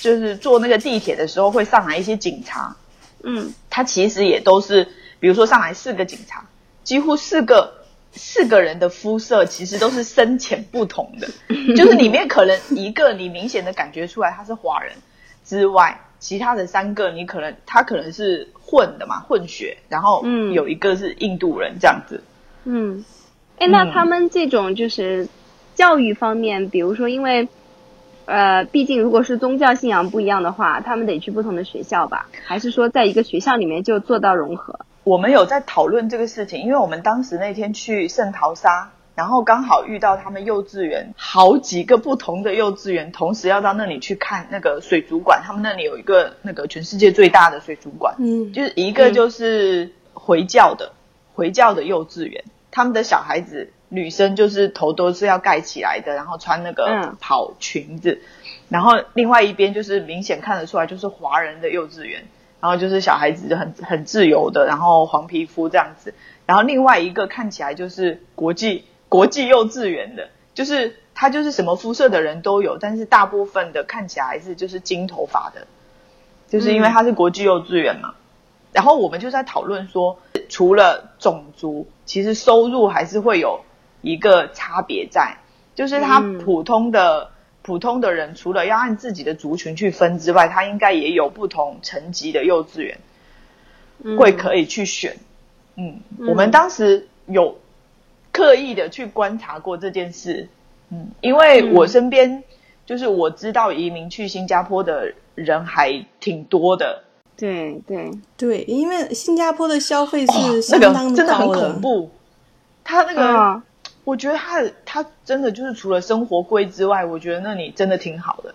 [0.00, 2.74] 就是坐那个地铁的时候，会上来一些警察，
[3.22, 4.88] 嗯，他其实也都是，
[5.20, 6.46] 比如说上来四个警察，
[6.82, 7.77] 几乎四个。
[8.18, 11.28] 四个人的肤色其实都是深浅不同的，
[11.74, 14.92] 就是里面可能一个你明显的感觉出来他是华人
[15.44, 22.22] 之外，其他的三个你可能他可能是混的嘛，混血，然后嗯有一个是印度人这样子。
[22.64, 23.04] 嗯，
[23.58, 25.28] 哎，那嗯他们这种就是
[25.74, 27.48] 教育方面，比如说，因为
[28.26, 32.28] 呃，毕竟如果是宗教信仰不一样的话，他们得去不同的学校吧？
[32.44, 34.80] 还是说在一个学校里面就做到融合？
[35.08, 45.40] 我们有在讨论这个事情，因为我们当时那天去圣淘沙，然后刚好遇到他们幼稚园好几个不同的幼稚园，同时要到那里去看那个水族馆。
[45.42, 50.92] 他们那里有一个那个全世界最大的水族馆，嗯，就是一个就是回教的、
[51.32, 57.16] 回教的幼稚园，他们的小孩子女生就是头都是要盖起来的，然后穿那个嗯。
[57.18, 58.20] 跑裙子，
[58.68, 62.26] 然后另外一边就是明显看得出来就是华人的幼稚园，
[62.60, 66.14] 然后就是小孩子就很很自由的，然后黄皮肤这样子，
[66.46, 75.66] 然后另外一个看起来就是国际国际幼稚园的，就是他就是什么肤色的人都有，但是大部分的看起来还是就是金头发的，
[76.48, 78.14] 就是因为他是国际幼稚园嘛。
[78.72, 80.18] 然后我们就在讨论说，
[80.48, 83.60] 除了种族，其实收入还是会有
[84.02, 85.38] 一个差别在，
[85.74, 87.30] 就是他嗯普通的、
[87.68, 92.98] 普通的人，除了要按自己的族群去分之外，他应该也有不同层级的幼稚园
[94.02, 95.18] 嗯会可以去选。
[95.76, 97.58] 嗯，嗯我们当时有
[98.32, 100.48] 刻意的去观察过这件事。
[100.88, 102.42] 嗯，因为我身边、
[102.86, 107.04] 就是我知道移民去新加坡的人还挺多的。
[107.36, 112.10] 对对，对，因为新加坡的消费哦是那相当个真的很恐怖。
[112.82, 113.62] 他那个，啊
[114.08, 118.54] 我觉得他的他真的就是除了生活贵之外，我觉得那里真的挺好的。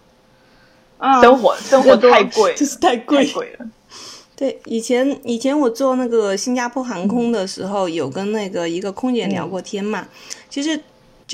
[0.98, 3.66] 啊，生活生活太贵，就是太贵太贵了。
[4.36, 10.08] 对，以前以前我坐那个新加坡航空的时候，有跟那个一个空姐聊过天嘛。
[10.50, 10.80] 其实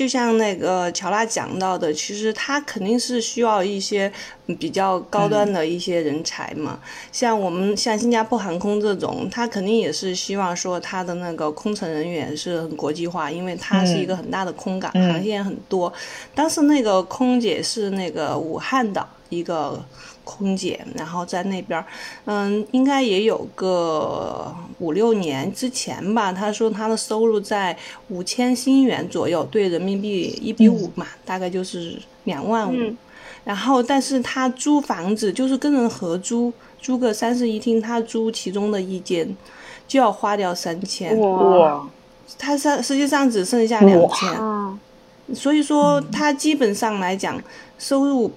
[0.00, 4.10] 就像那个乔拉讲到的，其实他肯定是需要一些
[4.46, 6.80] 嗯比较高端的一些人才嘛。
[7.12, 15.92] 像我们像新加坡航空这种，他肯定也是希望说他的那个空乘人员是很国际化，因为它是一个很大的空港，嗯航线很多。
[16.34, 19.82] 当时那个空姐是那个武汉的一个
[20.22, 21.86] 空姐，然后在那边儿，
[22.26, 26.30] 嗯，应该也有个五六年之前吧。
[26.30, 27.74] 她说她的收入在
[28.10, 32.76] 五千新元左右，对人民币一比五嘛，大概就是两万五。
[32.76, 32.96] 嗯
[33.42, 39.34] 然后，但是她租房子就是跟人合租，租个三室一厅，她租其中的一间
[39.88, 41.88] 就要花掉三千，哇哇，
[42.38, 44.28] 她实实际上只剩下两哇千。
[44.32, 44.78] 啊，
[45.32, 47.42] 所以说，他基本上来讲，
[47.78, 48.30] 收入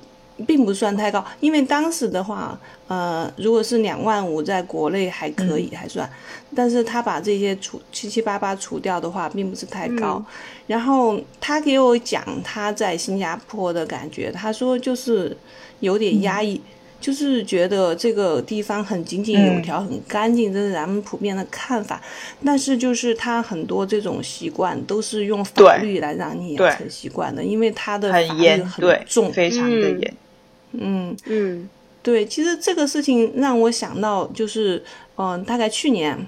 [0.45, 1.23] 并不算太高。
[1.39, 6.09] 因为当时的话，呃，如果是两万五，在国内还可以，还算。
[6.55, 10.23] 但是他把这些除七七八八除掉的话，并不是太高。
[10.67, 15.35] 然后他给我讲他在新加坡的感觉，他说就是
[15.79, 16.61] 有点压抑。
[17.01, 22.01] 就是觉得这个地方很井井有条、很干净，这是咱们普遍的看法。
[22.45, 29.33] 但是就是他很多这种习惯都是用法律来让你养成习惯的，因为他的法律很严，很对，重。
[29.33, 30.13] 非常的嗯严。
[30.73, 31.69] 嗯，嗯
[32.01, 34.83] 对，其实这个事情让我想到，就是
[35.15, 36.27] 嗯、大概去年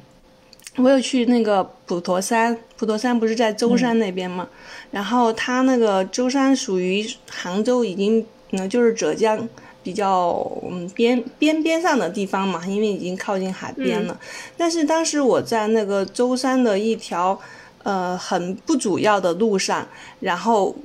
[0.77, 4.47] 我有去那个普陀山，普陀山不是在舟山那边嘛？
[4.91, 9.47] 然后它那个舟山属于杭州，已经嗯就是浙江
[9.83, 10.31] 比较
[10.69, 14.17] 嗯边边边上的地方嘛，因为已经靠近海边了。
[14.55, 17.39] 但是当时我在那个舟山的一条
[17.83, 19.87] 呃很不主要的路上，
[20.19, 20.75] 然后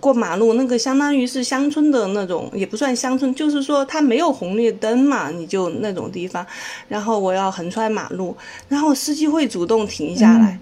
[0.00, 6.44] 过马路，那个相当于是乡村的那种，也不算乡村，就是说它没有红绿灯嘛，你就那种地方，
[6.88, 8.36] 然后我要横穿马路，
[8.68, 10.58] 然后司机会主动停下来。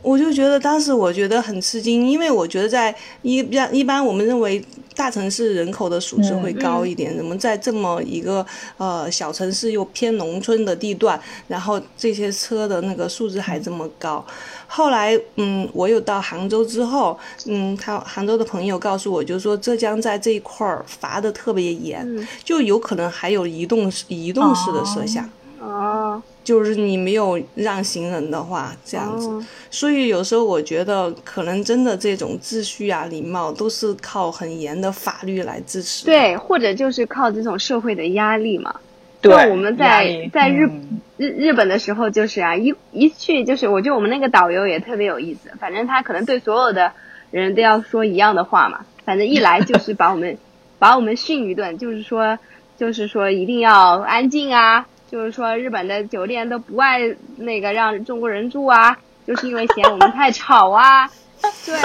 [0.00, 4.64] 我就觉得当时我觉得很吃惊，因为我觉得在一比一般，我们认为
[4.94, 14.24] 大城市人口的素质会高一点，怎么在这么一个呃小城市又偏农村的地段，然后这些车的那个素质还这么高？
[14.70, 22.06] 后来嗯，我有到杭州之后，嗯，他杭州的朋友告诉我，就说浙江在这一块儿罚的特别严，
[22.44, 25.28] 就有可能还有移动移动式的摄像。
[25.58, 26.22] 哦。
[26.44, 29.44] 就是你没有让行人的话，这样子，哦。
[29.70, 38.74] 所以有时候我觉得可能真的这种秩序啊、礼貌都是靠很严的法律来支持。，对，或者就是靠这种社会的压力嘛。
[39.20, 45.50] 对，那我们在在日嗯日日本的时候，就是啊，一一去就是，我觉得我们那个导游也特别有意思。
[45.60, 46.92] 反正他可能对所有的
[47.30, 48.86] 人都要说一样的话嘛。
[49.04, 50.38] 反正一来就是把我们
[50.78, 52.38] 把我们训一顿，就是说
[52.76, 57.00] 就是说一定要安静啊，就是说日本的酒店都不爱
[57.36, 61.10] 那个让中国人住啊，就是因为嫌我们太吵啊，
[61.66, 61.76] 对，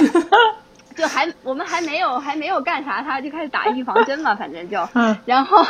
[0.95, 4.87] 就还我们还没有还没有干啥，他就开始打预防针嘛，反正就，
[5.25, 5.63] 然后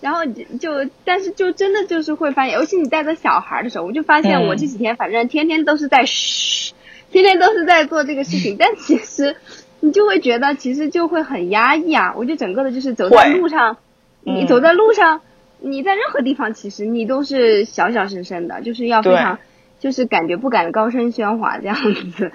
[0.00, 6.74] 然后就但是就真的就是会发现，尤其你带着小孩的时候，我就发现我这几天反正天天都是在嘘，
[7.10, 9.36] 天天都是在做这个事情，但其实
[9.80, 13.76] 你就会觉得其实就会很压抑啊，我就整个的就是走在路上，
[14.22, 15.20] 你走在路上。
[15.58, 19.38] 你在任何地方，其实你都是小小声声的，就是要非常，
[19.80, 21.74] 就是感觉不敢高声喧哗这样
[22.12, 22.30] 子，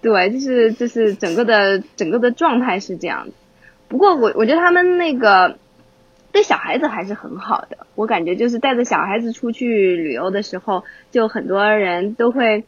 [0.00, 3.32] 对，就是就是整个的整个的状态是这样子。
[3.88, 5.58] 不过我我觉得他们那个
[6.32, 12.64] 对小孩子还是很好的，我感觉就是带着小孩子出去旅游的时候，就很多人都会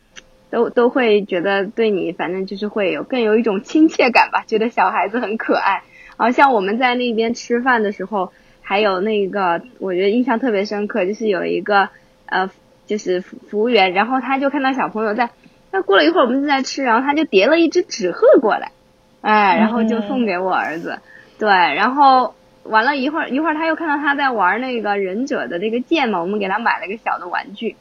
[0.50, 5.83] 都都会觉得对你，反正就是会有更有一种亲切感吧，觉得小孩子很可爱。
[6.16, 8.33] 然后像我们在那边吃饭的时候。
[8.66, 11.90] 还有那个，我觉得印象特别深刻，就是有一个
[12.24, 12.48] 呃，
[12.87, 15.29] 就是服服务员，然后他就看到小朋友在，
[15.70, 18.72] 那过了一会儿我们正在吃，然后他就叠了一只纸鹤过来，
[19.20, 20.98] 哎，然后就送给我儿子，
[21.38, 27.77] 对，然后完了一会儿一会儿他又看到他在玩那个忍者的那个剑嘛，我们给他买了个小的玩具，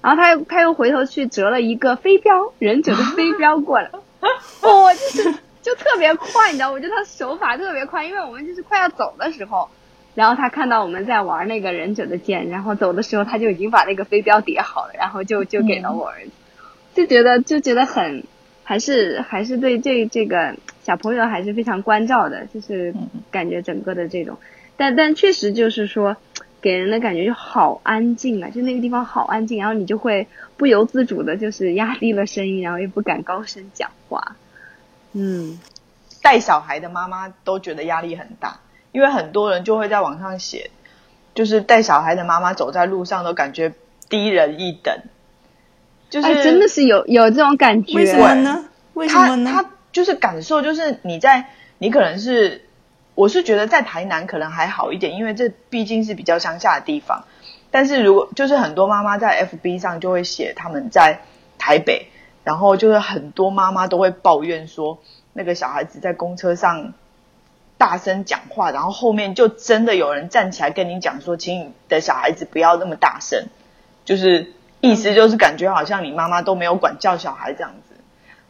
[0.00, 3.90] 然后他又他又回头去折了一个飞镖，忍者的飞镖过来，
[4.62, 9.68] 哦，就是就特别快，你知道，我觉得他手法特别快，因为我们就是快要走的时候。
[10.14, 16.30] 然后他看到我们在玩那个忍者的剑，然后走的时候他就已经把那个飞镖叠好了，然后就就给了我儿子，
[16.92, 18.24] 就觉得就觉得很，
[18.62, 22.94] 还是还是对这这个小朋友还是非常关照的，就是
[23.30, 24.36] 感觉整个的这种，
[24.76, 26.16] 但但确实就是说，
[26.60, 34.36] 给人的感觉就好安静啊，就那个地方好安静，然后你就会不由自主的就是压低了声音，然后也不敢高声讲话，
[35.12, 35.58] 嗯，
[36.20, 38.60] 带小孩的妈妈都觉得压力很大。
[38.92, 40.70] 因为很多人就会在网上写，
[41.34, 43.72] 就是带小孩的妈妈走在路上都感觉
[44.10, 44.94] 低人一等，
[46.10, 47.94] 就是真的是有有这种感觉。
[47.96, 48.64] 为什么呢？
[48.92, 49.50] 为什么呢？
[49.50, 51.46] 他就是感受，就是你在
[51.78, 52.64] 你可能是，
[53.14, 57.24] 我是觉得在台南可能还好一点，因为这毕竟是比较乡下的地方。
[57.70, 61.20] 但是如果就是很多妈妈在 FB 上就会写他们在
[61.58, 62.08] 台北，
[62.42, 64.98] 然后就是很多妈妈都会抱怨说，
[65.32, 66.94] 那个小孩子在公车上。
[67.78, 73.46] 大声讲话，然后后面就真的有人站起来跟你讲说：“请你的小孩子不要那么大声。”
[74.06, 77.91] 就是意思就是感觉好像你妈妈都没有管教小孩这样子。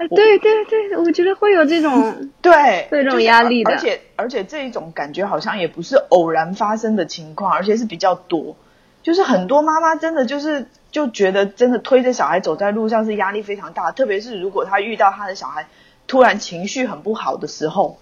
[0.04, 8.56] 哎，对对对，我觉得会有这种 对这种压力的，而且而且这一种感觉好像也不是偶然发生的情况，而且是比较多。
[9.02, 15.66] 就是很多妈妈真的就是就觉得真的推着小孩走在路上是压力非常大，特别是如果他遇到他的小孩
[16.06, 17.98] 突然情绪很不好的时候。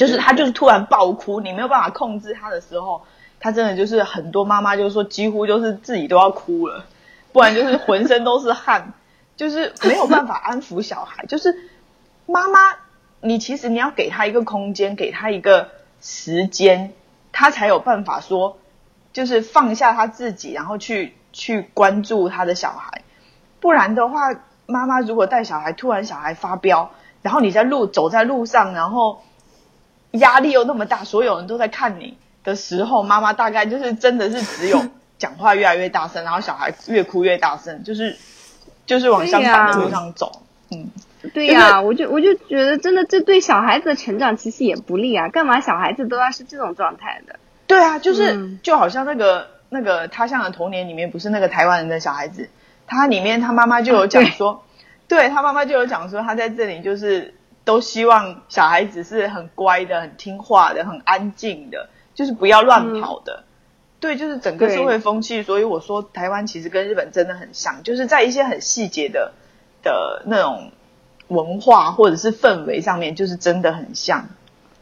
[0.00, 3.02] 就是他就是突然爆哭，你没有办法控制他的时候，
[3.38, 6.84] 他真的就是很多妈妈就是说几乎就是自己都要哭了，
[7.30, 8.94] 不然就是浑身都是汗，
[9.36, 11.26] 就是没有办法安抚小孩。
[11.28, 11.54] 就是
[12.26, 12.76] 妈妈，
[13.20, 15.70] 你其实你要给他一个空间，给他一个
[16.00, 16.92] 时间，
[17.32, 18.58] 他才有办法说，
[19.12, 23.02] 就是放下他自己，然后去去关注他的小孩。
[23.60, 24.34] 不然的话，
[24.66, 26.90] 妈妈如果带小孩，突然小孩发飙，
[27.22, 29.22] 然后你在路走在路上，然后。
[30.12, 34.80] 压力又那么大，所有人都在看你的时候，妈妈大概就是真的是只有
[35.18, 38.16] 讲话越来越大声，然后小孩越哭越大声，就是
[38.86, 40.42] 就是往相反的路上走。
[40.70, 40.88] 嗯，
[41.34, 45.28] 对呀，我就我就觉得真的这对小孩子的成长其实也不利啊！
[45.28, 47.38] 干嘛小孩子都要是这种状态的？
[47.66, 52.48] 对啊，就是就好像那个那个他像的童年里面，不是那个台湾人的小孩子，
[52.86, 54.64] 他里面他妈妈就有讲说，
[55.06, 57.34] 对他妈妈就有讲说，他在这里就是。
[57.66, 63.42] 都希望小孩子是很乖的、很听话的、很安静的，就是不要乱跑的。
[63.98, 65.42] 对，就是整个社会风气。
[65.42, 69.32] 所以我说，台湾其实跟日本真的很像，就是在一些很细节的
[69.82, 70.70] 的那种
[71.28, 74.28] 文化或者是氛围上面，就是真的很像。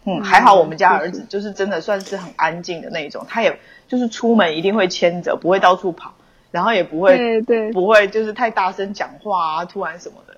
[0.04, 6.14] 嗯，还好我们家儿子就是真的算是很安静的那种，他也就是出门一定会牵着，不会到处跑，
[6.50, 10.36] 然后也不会对对不会就是太大声讲话啊，突然什么的。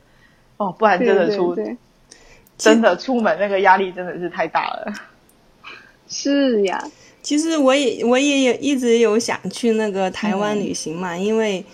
[0.58, 1.56] 哦，不然真的出。
[2.58, 4.90] 真的出门那个压力真的是太大了，
[6.08, 6.82] 是呀。
[7.26, 11.64] 其实我也我也有一直有想去那个台湾旅行嘛，因为，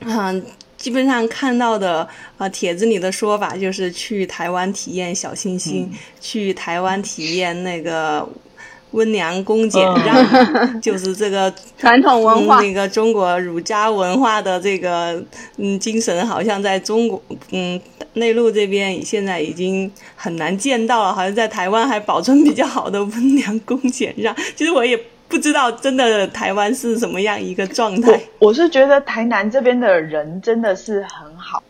[0.00, 0.44] 嗯，
[0.76, 2.06] 基本上看到的
[2.36, 5.90] 啊帖子里的说法就是去台湾体验小清新，
[6.20, 8.28] 去台湾体验那个。
[8.92, 15.22] 温良恭俭让，就是这个 传统文化，那个中国儒家文化的这个
[15.58, 17.78] 嗯精神，好像在中国嗯
[18.14, 24.34] 内陆这边现在已经很难见到了，好像在台湾还保存比较好的温良恭俭让。
[24.56, 24.98] 其实我也
[25.28, 28.20] 不知道真的台湾是什么样一个状态。
[28.38, 31.62] 我是觉得台南这边的人真的是很好，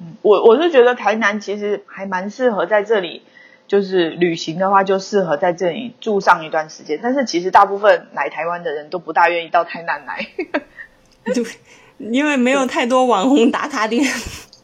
[0.00, 3.22] 嗯，我我是觉得台南其实还蛮适合在这里，
[3.66, 7.00] 就是旅行的话就适合在这里住上一段时间。
[7.02, 10.26] 但是其实大部分来台湾的人都不大愿意到台南来，
[11.34, 11.44] 对，
[11.98, 14.04] 因为没有太多网红打卡点。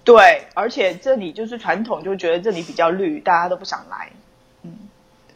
[0.05, 4.13] 对，而且这里就是传统，就觉得这里比较绿，大家都不想来。
[4.63, 4.73] 嗯，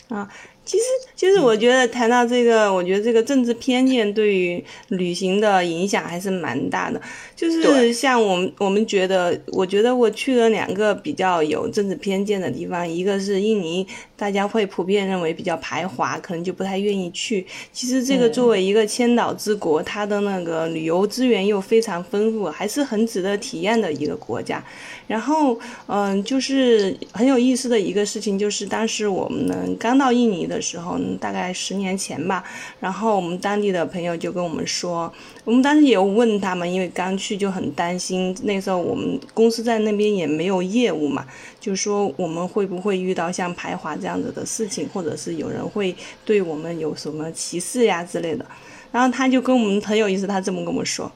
[0.09, 0.31] 啊。
[0.64, 0.85] 其实，
[1.16, 7.01] 其实我觉得谈到这个，我觉得这个政治偏见对于旅行的影响还是蛮大的。
[7.35, 13.87] 就是像我们，我们觉得，我觉得我去了两个比较有政治偏见的地方，一个是印尼，
[14.19, 17.47] 大家会普遍认为比较排华，可能就不太愿意去。
[17.73, 24.62] 其实这个作为一个千岛之国，它的那个旅游资源又非常丰富，还是很值得体验的一个国家。
[25.07, 32.43] 然后，嗯，就是很有意思的一个事情，就是当时我们刚到印尼的时候，大概十年前吧。
[32.81, 35.11] 然后我们当地的朋友就跟我们说，
[35.45, 38.37] 我们当时也有问他们，因为刚去就很担心。
[38.43, 41.25] 那时候我们公司在那边也没有业务嘛，
[41.69, 45.95] 就说我们会不会遇到像排华这样子的事情，或者是有人会
[46.25, 48.47] 对我们有什么歧视呀之类的。
[48.91, 51.12] 然后他就跟我们很有意思，他这么跟我们说。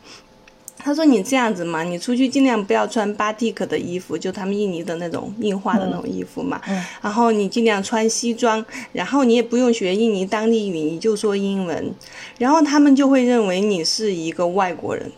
[0.84, 6.60] 他说：“你这样子嘛，你出去尽量不要穿巴蒂克的衣服，就他们印尼的那种印花的那种衣服嘛。
[7.00, 11.94] 然后你尽量穿西装，然后你也不用学印尼当地语，你就说英文。
[12.36, 15.10] 然后他们就会认为你是一个外国人，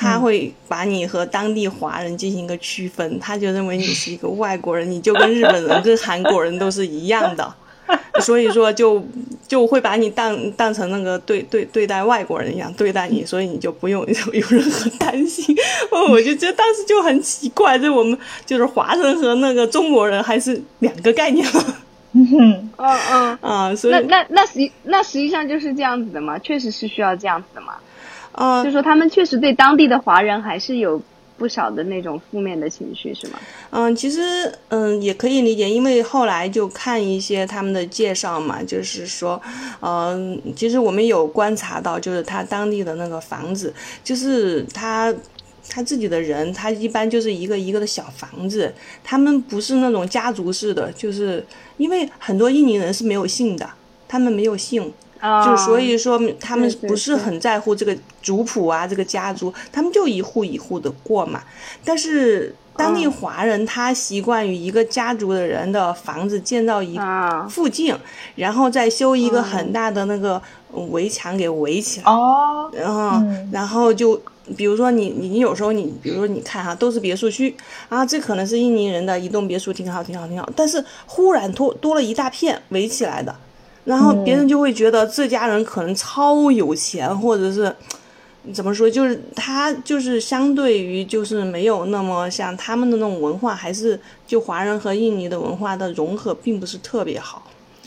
[0.00, 7.54] 他会把你和当地华人进行一个区分，他就认为你是一个外国人，你就跟日本人、 跟韩国人都是一样的。”
[8.20, 9.04] 所以说，就
[9.48, 15.54] 就会把你当当成那个对对对待外国人一样对待你，所以你就不用有 有任何担心。
[16.08, 21.46] 我就觉得当时就很奇怪，这我们就是华人和那个中国人还是两个概念
[22.12, 27.74] 嗯嗯啊，所以那那那实那实际上就是这样子的嘛，确实是需要这样子的嘛。
[28.40, 31.00] 啊，就说他们确实对当地的华人还是有。
[31.40, 33.38] 不少的那种负面的情绪是吗？
[33.70, 34.20] 嗯，其实
[34.68, 39.40] 嗯也可以理解，因为后来就看一些他们的介绍嘛，就是说，
[39.80, 43.72] 嗯，其实我们有观察到，就是他当地的那个房子，
[44.04, 45.10] 就是他
[45.66, 48.70] 他自己的人，他一般就是一个一个的小房子，
[49.02, 51.42] 他们不是那种家族式的，就是
[51.78, 53.66] 因为很多印尼人是没有姓的，
[54.06, 54.92] 他们没有姓。
[55.20, 61.42] 就所以说，他们不是很在乎这个族谱啊，这个家族，他们就一户一户的过嘛。
[61.84, 66.98] 但是当地华人他习惯于一个家族的人的房子建造一
[67.50, 67.94] 附近，
[68.36, 70.40] 然后再修一个很大的那个
[70.90, 72.10] 围墙给围起来。
[72.10, 74.18] 哦，然后然后就
[74.56, 77.54] 比如说你你有时候你比如说你看哈，都是别墅区
[77.90, 80.48] 啊，这可能是印尼人的一栋别墅，挺好挺好挺好。
[80.56, 83.36] 但是忽然多多了一大片围起来的。
[83.84, 87.74] 然后别人就会觉得这家人可能超有钱，或者是
[88.52, 97.42] 怎么说，就是他就是相对于就是没有那么像他们的那种文化，还是就华人和印尼的文化的融合并不是特别好。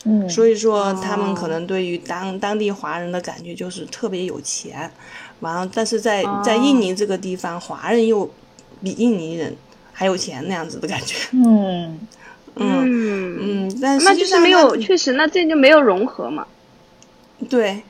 [0.06, 4.92] 嗯，所以说他们可能对于当当地华人的感觉就是特别有钱，
[5.40, 8.30] 完了，但是在在印尼这个地方，华人又
[8.84, 9.56] 比印尼人
[9.94, 11.16] 还有钱那样子的感觉。
[11.32, 12.00] 嗯。
[12.56, 16.46] 嗯嗯，但那就是没有，确实，那这就没有融合嘛。
[17.50, 17.82] 对，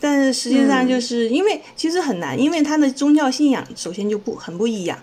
[0.00, 4.98] 但是实际上就是因为其实很难，因为他的宗教信仰首先就不很不一样。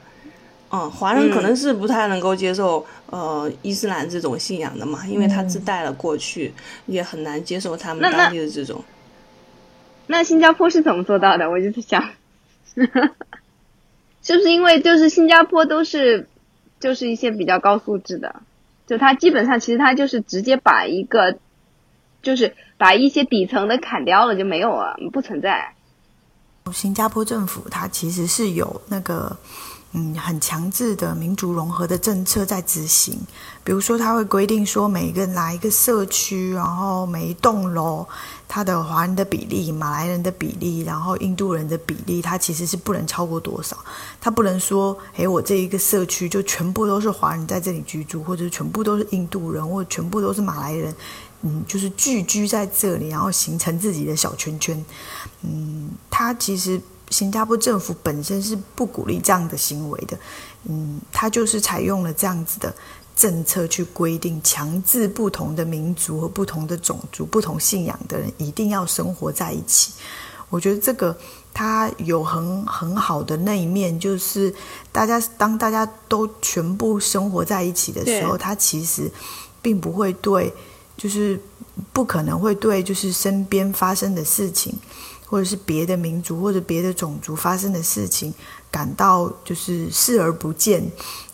[0.72, 6.52] 嗯，华人可能是不太能够接受呃伊斯兰这种信仰的嘛，因为他自带了过去，
[6.88, 8.84] 也很难接受他们当地的这种。
[10.08, 11.50] 那新加坡是怎么做到的？
[11.50, 12.04] 我就在想，
[14.24, 16.28] 是不是因为就是新加坡都是
[16.80, 18.36] 就是一些比较高素质的？
[18.94, 21.40] 就他基本上，其实他就是直接把一个，
[22.22, 25.74] 就是把一些底层的砍掉了，就没有了，不存在。
[26.72, 29.36] 新加坡政府它其实是有那个。
[29.96, 33.16] 嗯，很强制的民族融合的政策在执行，
[33.64, 38.04] 比如说，它会规定说，每个哪一个社区，然后每一栋楼，
[38.48, 43.78] 它的华人的比例、马来人的比例，然后印度人的比例，它其实是不能超过多少。
[44.22, 50.96] 它不能说，诶，我这一个社区就全部都是华人在这里居住，或者全部都是印度人，或者全部都是马来人，
[51.42, 54.86] 嗯，就是聚居在这里，然后形成自己的小圈圈。
[55.42, 56.82] 嗯，它其实。
[57.10, 60.18] 新加坡政府本身是不鼓励这样的行为的，
[60.64, 62.74] 嗯，他就是采用了这样子的
[63.16, 69.94] 政策去规定，强制不同的民族和不同的种族、不同信仰的人一定要生活在一起。
[70.50, 71.16] 我觉得这个
[71.54, 74.54] 它有很很好的那一面，就是
[74.92, 79.12] 大家当大家都全部生活在一起的时候，它其实
[79.62, 80.54] 并不会对，
[80.98, 81.40] 就是
[81.92, 84.76] 不可能会对，就是身边发生的事情。
[85.26, 88.32] 或者是别的民族或者别的种族发生的事情，
[88.70, 90.84] 感到就是视而不见。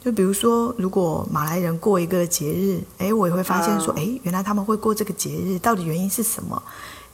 [0.01, 6.61] 就比如说，如果马来人过一个节日，哎，我也会发现说，哎，原来他们会过这个节日，到底原因是什么？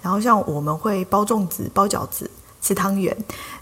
[0.04, 2.30] 然后像我们会包粽子、包饺子、
[2.62, 3.18] 吃汤圆，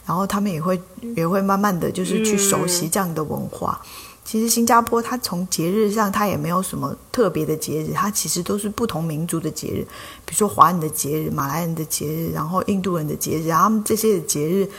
[0.05, 0.78] 然后他们也会
[1.15, 3.82] 也会慢慢的就是去熟悉这样的文化。
[4.26, 9.88] 其实新加坡它从节日上它也没有什么特别的节日，它其实都是不同民族的节日，
[10.26, 14.69] 比如说华人的节日、马来人的节日，然后印度人的节日，然后这些的节日。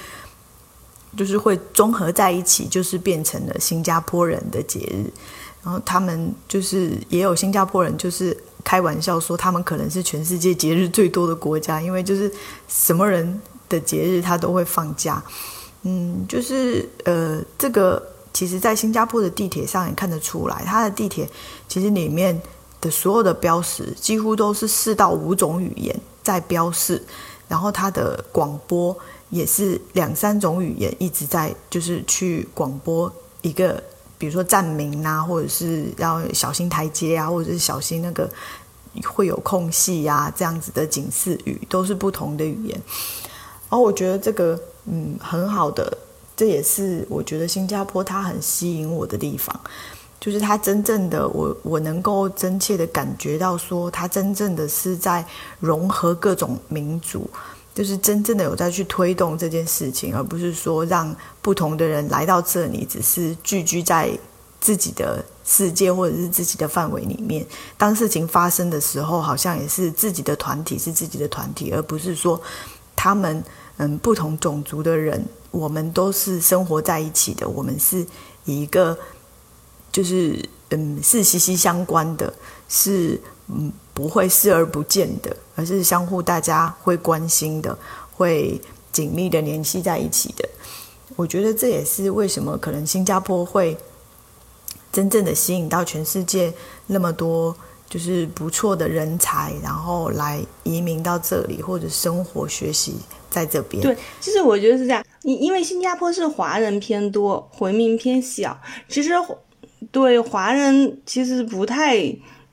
[1.16, 5.10] 就是会综合在一起，就是变成了新加坡人的节日。
[5.62, 12.30] 然后他们就是也有新加坡人，就是开玩笑说他们可能是全世界节日最多的国家，因为就是
[12.68, 15.22] 什么人的节日他都会放假。
[15.80, 18.02] 嗯，就是呃，这个
[18.34, 21.26] 其实，在新加坡的地铁上也看得出来，它的地铁
[21.66, 22.38] 其实里面
[22.80, 27.02] 的所有的标识几乎都是四到五种语言在标示，
[27.48, 28.94] 然后它的广播。
[29.35, 33.12] 也是两三种语言一直在，就是去广播
[33.43, 33.82] 一个，
[34.16, 38.30] 比如说站名啊，或者是要小心台阶啊，或者是小心那个
[39.05, 42.80] 会有空隙呀，这样子的警示语都是不同的语言。
[43.68, 45.99] 然后我觉得这个嗯很好的，
[46.37, 49.61] 这也是我觉得新加坡它很吸引我的地方，
[50.20, 55.26] 就是它真正的我我能够真切的感觉到说，它真正的是在
[55.59, 57.28] 融合各种民族。
[57.74, 64.16] 就是真正的有在去推动这件事情，而不是说让不同的人来到这里，只是聚居在
[64.60, 67.44] 自己的世界或者是自己的范围里面。
[67.76, 72.40] 当事情发生的时候，好像也是自己的团体是自己的团体，而不是说
[72.94, 73.42] 他们
[73.78, 78.06] 嗯不同种族的人，我们都是生活在一起的，我们是
[78.44, 78.96] 一个
[79.90, 82.32] 就是嗯是息息相关的，
[82.68, 83.72] 是嗯。
[83.95, 87.78] 不会视而不见的，而是相互大家会关心的，
[88.12, 88.61] 会
[88.92, 90.47] 紧密的联系在一起的。
[91.14, 93.76] 我觉得这也是为什么可能新加坡会
[94.92, 96.53] 真正的吸引到全世界
[96.88, 97.57] 那么多
[97.88, 102.97] 就是不错的人才，然后来移民到这里或者生活学习
[103.30, 103.80] 在这边。
[103.80, 105.05] 对，其实我觉得是这样。
[105.22, 109.12] 因因为新加坡是华人偏多，回民偏小，其实
[109.92, 112.12] 对华人其实不太。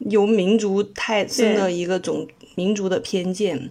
[0.09, 3.69] 有民族太深的一个种民族的偏见，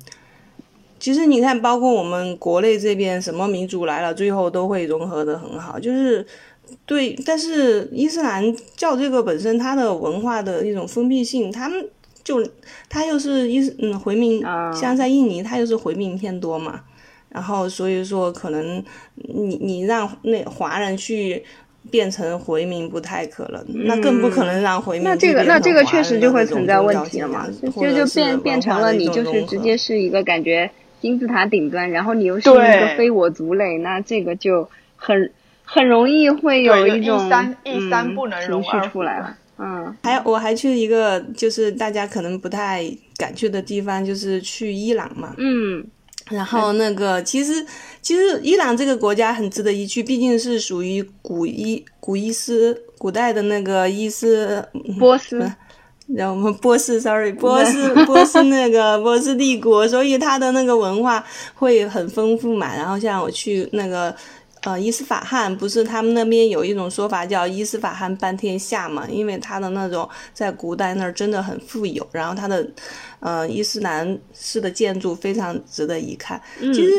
[0.99, 6.25] 其实你看，包括我们国内这边什么民族来了，最后都会融合的很好，就是
[6.87, 7.17] 对。
[7.27, 11.89] 但是伊斯兰教这个本身它的文化的一种封闭性，他们
[12.23, 12.47] 就
[12.89, 14.41] 他又是伊斯嗯回民，
[14.73, 16.83] 像在印尼，他又是回民偏多嘛，
[17.29, 21.45] 然后所以说可能你你让那华人去。
[21.91, 25.05] 变成回民不太可能，那更不可能让回民。
[25.05, 27.49] 那这个那这个确实就会存在问题了嘛？
[27.63, 30.71] 就就变变成了你就是直接是一个感觉
[31.01, 35.31] 金字塔顶端，然后你又是一个非我族类，那这个就很
[35.65, 37.27] 很容易会有一种
[37.65, 39.37] 一三不能情绪出来了。
[39.59, 42.85] 嗯，还有我还去一个就是大家可能不太
[43.17, 45.35] 敢去的地方，就是去伊朗嘛。
[45.39, 45.85] 嗯。
[46.31, 47.67] 然后那个，其实
[48.01, 54.67] 其实伊朗这个国家很值得一去，毕竟是属于古伊古伊斯古代的那个伊斯
[54.99, 55.39] 波斯，
[56.07, 61.25] 然后我们波斯，sorry，波斯波斯那个波斯帝国，所以它的那个文化
[61.55, 62.75] 会很丰富嘛。
[62.75, 64.15] 然后像我去那个。
[64.63, 69.07] 呃，伊斯法罕不是他们那边有一种说法叫伊斯法罕半天下嘛？
[69.09, 72.67] 因为他的那种在古代那儿真的很富有，然后他的
[73.21, 76.39] 呃伊斯兰式的建筑非常值得一看。
[76.59, 76.93] 其实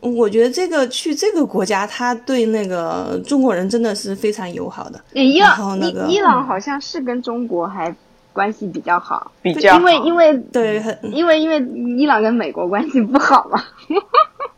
[0.00, 5.00] 我觉得这个去这个国家，他对那个中国人真的是非常友好的。
[5.12, 7.92] 伊朗那个伊朗好像是跟中国还
[8.32, 10.80] 关系比较好，比较因为因为对，
[11.10, 11.58] 因为因为
[11.98, 13.64] 伊朗跟美国关系不好嘛。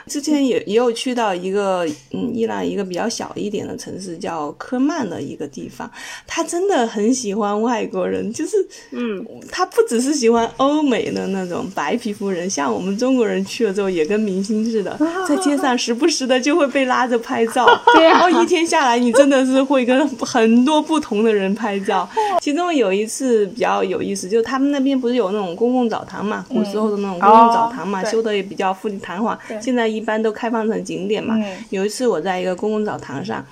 [0.06, 5.88] 之前也也有去到一个嗯伊朗一个比较小一点的城市叫科曼的一个地方，
[6.26, 8.56] 他真的很喜欢外国人，就是
[8.90, 14.98] 嗯，他不只是喜欢欧美的那种白皮肤人，像我们中国人去了之后也跟明星似的，
[15.28, 17.66] 在街上时不时的就会被拉着拍照，
[18.00, 22.08] 然后一天下来你真的是会跟很多不同的人拍照。
[22.40, 30.00] 其中有一次比较有意思，就他们那边不是有那种公共澡堂嘛，古时候的那种公共澡堂嘛，修的也比较富丽堂皇，现在一。
[30.00, 31.36] 一般都开放成景点嘛。
[31.68, 33.44] 有一次我在一个公共澡堂上，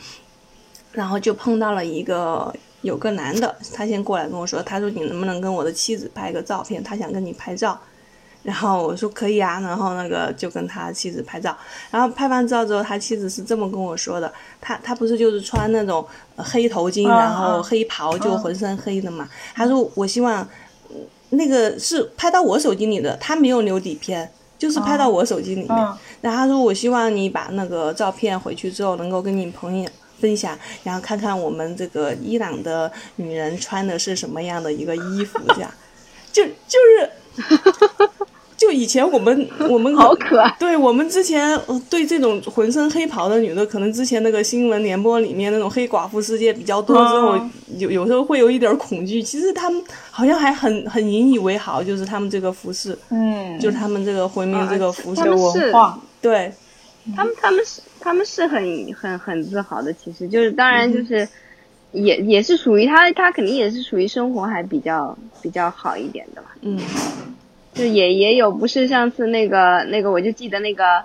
[0.93, 6.83] 然后就碰到了一个有个男的，他先过来跟我说，他说你能不能跟我的妻子拍个照片？
[6.83, 7.79] 他想跟你拍照。
[8.43, 11.55] 然后我说可以啊，然后那个就跟他妻子拍照。
[11.91, 16.03] 然后拍完照之后，他妻子是这么跟我说的：他他不是就是穿那种
[16.35, 19.29] 黑头巾，然后黑袍，就浑身黑的嘛。
[19.55, 20.49] 他说我希望
[21.29, 24.33] 那个是拍到我手机里的，他没有留底片。
[24.59, 25.71] 就是拍到我手机里面。
[25.71, 29.89] 嗯然后他说我希望你把那个照片回去之后能够跟你朋友
[30.21, 35.71] 分享，然后看看我们这个伊朗的女人穿的是什么样的一个衣服，这样，
[36.33, 36.51] 就就
[36.99, 37.11] 是。
[38.59, 40.55] 就以前我们 我们好可爱。
[40.59, 49.23] 对我们之前呃对这种浑身黑袍的女的，可能之前那个新闻联播里面那种黑寡妇事件比较多之后，嗯有有时候会有一点恐惧。
[49.23, 49.81] 其实他们
[50.11, 56.53] 好像还很很引以为豪，就是他们这个服饰，嗯，就是他们这个回民这个服饰文化，对，
[57.15, 61.29] 他们他们是他们是很很很自豪的，其实就是当然就是
[61.93, 66.77] 也也是属于他他肯定也是属于生活还比较比较好一点的吧，嗯
[67.79, 71.05] 就也也有不是上次那个那个我就记得那个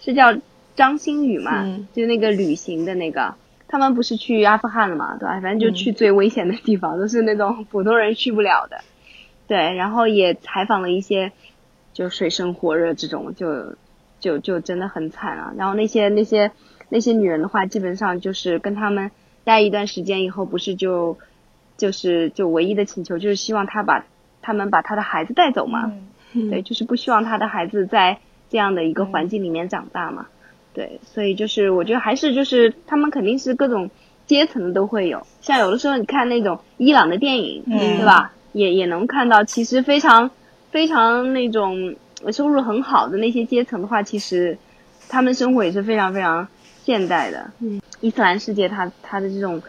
[0.00, 0.34] 是叫
[0.76, 3.34] 张馨予嘛，嗯就那个旅行的那个。
[3.68, 5.40] 他们不是去阿富汗了嘛，对吧？
[5.40, 8.82] 反正就去最危险的地方，都是那种普通人去不了的。
[9.46, 11.32] 对，然后也采访了一些
[11.94, 13.74] 就水深火热这种，就
[14.20, 15.54] 就就真的很惨啊。
[15.56, 16.52] 然后那些那些
[16.90, 19.10] 那些女人的话，基本上就是跟他们
[19.42, 21.16] 待一段时间以后，不是就
[21.78, 24.04] 就是就唯一的请求就是希望他把
[24.42, 25.86] 他们把他的孩子带走嘛。
[25.86, 28.18] 嗯嗯对，就是不希望他的孩子在
[28.50, 30.26] 这样的一个环境里面长大嘛。
[30.74, 33.90] 对，所以就是我觉得还是就是他们肯定是各种
[34.26, 38.32] 阶层的都会有，像有的时候你看那种伊朗的电影，嗯对吧？
[38.52, 40.30] 也也能看到，其实非常
[40.70, 41.94] 非常那种
[42.30, 44.56] 收入很好的那些阶层的话，其实
[45.08, 46.48] 他们生活也是非常非常
[46.84, 47.50] 现代的。
[47.60, 49.62] 嗯，伊斯兰世界它它的这种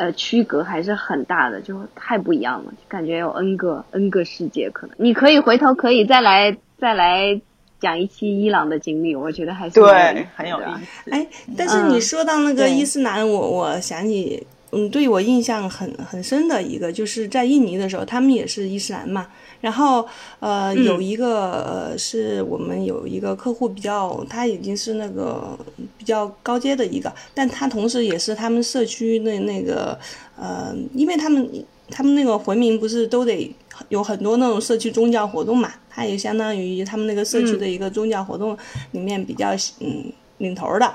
[0.00, 4.96] 呃区隔还是很大的，就太不一样了，就感觉有 N 个 N 个世界可能。
[4.98, 7.38] 你可以回头可以再来再来
[7.78, 10.64] 讲一期伊朗的经历，我觉得还是对，很有意
[11.04, 11.10] 思。
[11.10, 19.26] 哎，但是你说到那个伊斯兰，我我想起，嗯，对我印象很很深的一个，就是在印尼的时候，他们也是伊斯兰嘛。
[19.60, 20.06] 然后
[20.40, 20.84] 呃，嗯。
[20.84, 25.58] 有一个呃，是我们有一个客户比较，他已经是那个
[25.98, 29.98] 比较高阶的一个，但他同时也是他们社区那那个
[30.36, 31.48] 呃，因为他们
[31.90, 33.54] 他们那个回民不是都得
[33.88, 38.56] 有很多那种社区宗教活动嘛，他也相当于他们那个社区的一个宗教活动
[38.92, 39.50] 里面比较
[39.80, 40.90] 嗯领头的。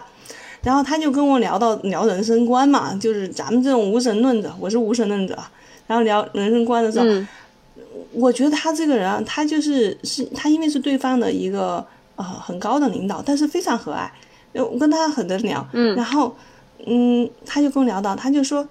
[0.63, 5.37] 然后他就跟我聊到聊人生观嘛，就是咱们这种无神论者，我是无神论者，
[5.85, 7.27] 然后聊人生观的时候，嗯
[8.15, 11.85] 我觉得他这个人啊，他就是是他因为是对方的一个
[12.15, 14.09] 呃很高的领导，但是非常和蔼，
[14.53, 16.35] 呃我跟他很能聊，嗯然后
[16.87, 18.67] 嗯，他就跟我聊到，他就说，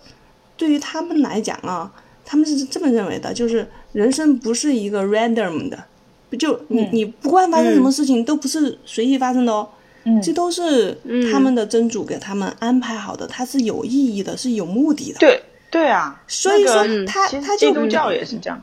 [0.57, 1.91] 对于他们来讲啊，
[2.25, 5.85] 他们是这么认为的，就是人生不是一个 random 的，
[6.31, 9.69] 不就你嗯你不管发生什么事情都不是随意发生的哦，
[10.05, 15.19] 嗯这都是嗯他们的真主给他们安排好的，它是有意义的，是有目的的。
[15.19, 18.61] 对对啊，所以说那个他他就基督教也是这样。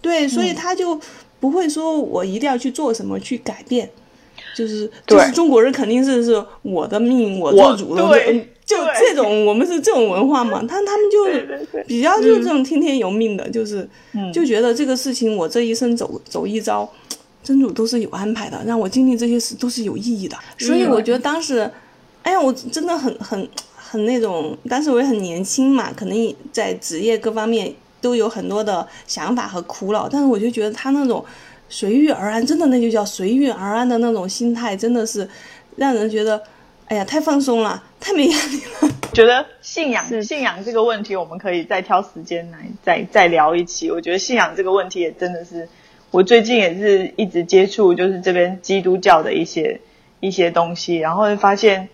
[0.00, 0.46] 对，所嗯。
[0.46, 0.98] 以他就
[1.38, 3.88] 不会说我一定要去做什么去改变，
[4.56, 14.32] 就是就是中国人肯定是是我的命我我做主的，对嗯就这种我们是这种文化嘛，他他们就比较就是这种听天由命的，就是嗯。
[14.32, 16.88] 就觉得这个事情我这一生走走一遭，
[17.42, 21.02] 真主都是有安排的，让我经历这些事都是有意义的，所以我。
[21.02, 21.68] 觉得当时，
[22.22, 31.24] 哎呀，我真的很很很那种，当时我也很年轻嘛，可能在职业各方面都有很多的想法和苦恼，但是我就觉得他那种
[31.68, 35.28] 随遇而安，真的那就叫随遇而安的那种心态，真的是
[35.76, 36.42] 让人觉得，
[36.86, 38.94] 哎呀，太放松了，太没压力了。
[39.12, 43.90] 觉得信仰信仰这个问题，我们可以再挑时间来再再聊一期。
[43.90, 45.68] 我觉得信仰这个问题也真的是，
[46.10, 49.80] 我最近也是一直接触，就是这边基督教的一些
[50.20, 51.88] 一些东西，然后会发现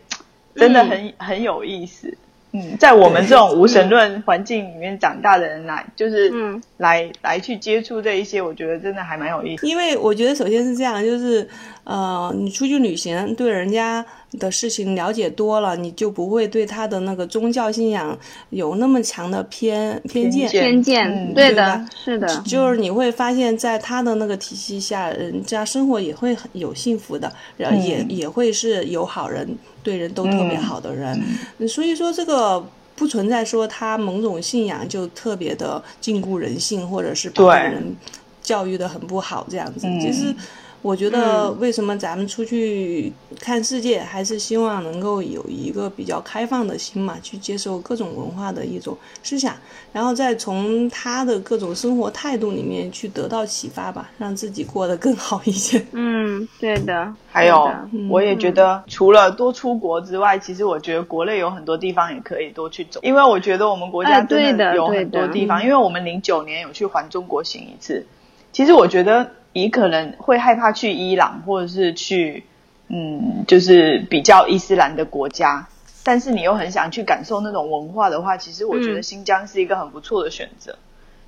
[0.55, 2.17] 真的很、很有意思。
[2.57, 9.67] 嗯，在我们这种无神论环境里面长大的人来，就是嗯来来去接触这一些，我觉得真的还蛮有意思。
[9.67, 11.47] 因为我觉得首先是这样，就是
[11.87, 14.05] 呃，你出去旅行，对人家
[14.41, 18.19] 的事情了解多了，你就不会对他的那个宗教信仰
[18.51, 20.51] 有那么强的偏偏见。
[20.51, 29.49] 偏偏见，嗯对的对，是的，就是你会发现在他的那个体系下，人家生活也会很有幸福的，然后也、嗯也会是有好人，
[29.85, 31.23] 对人都特别好的人。
[31.59, 32.61] 嗯所以说这个
[32.97, 37.95] 不存在说他某种信仰就特别的禁锢人性，或者是把人
[38.43, 39.87] 教育的很不好这样子。
[39.87, 40.35] 嗯其实
[40.87, 49.53] 我觉得为什么咱们出去看世界，还是希望能够有一个比较开放的心嘛，去接受各种文化的一种思想，
[49.93, 55.85] 然后再从他的各种生活态度里面去得到启发吧，让自己过得更好一些。
[55.91, 57.69] 嗯，对的，还有，
[58.09, 68.07] 我也觉得除了多出国之外，其实我觉得国内有很多地方也可以多去走，因为我觉得我们国家哎对的有很多地方，因为我们零九年有去环中国行一次，
[68.53, 72.45] 其实我觉得你可能会害怕去伊朗，或者是去
[72.89, 75.67] 嗯，就是比较伊斯兰的国家，
[76.05, 80.77] 但是你又很想去感受那种文化的话，其实我觉得嗯新疆是一个很不错的选择。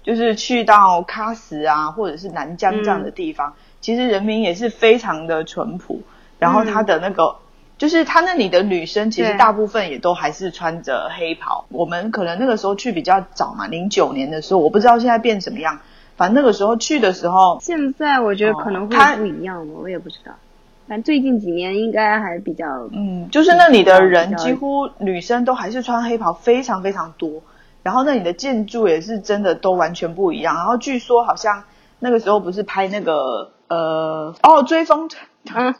[0.02, 6.02] 就是去到喀什啊，或者是南疆这样的地方，其实人民也是非常的淳朴，
[6.38, 7.36] 然后他的那个。
[7.78, 11.64] 就是他那里的女生，其实大部分也都还是穿着黑袍。
[11.68, 15.78] 我们可能那个时候去比较早嘛，零九年的时候，我不知道现在变什么样。
[16.18, 20.32] 反正那个时候去的时候，现在我觉得可能会不一样了，我也不知道。
[20.86, 27.42] 反正最近几年应该还比较，嗯，就是那里的人几乎女生都还是穿黑袍，非常非常多。
[27.82, 30.56] 然后那里的建筑也是真的都完全不一样。
[30.56, 31.62] 然后据说好像
[32.00, 35.14] 那个时候不是拍那个呃哦追风筝，
[35.54, 35.74] 嗯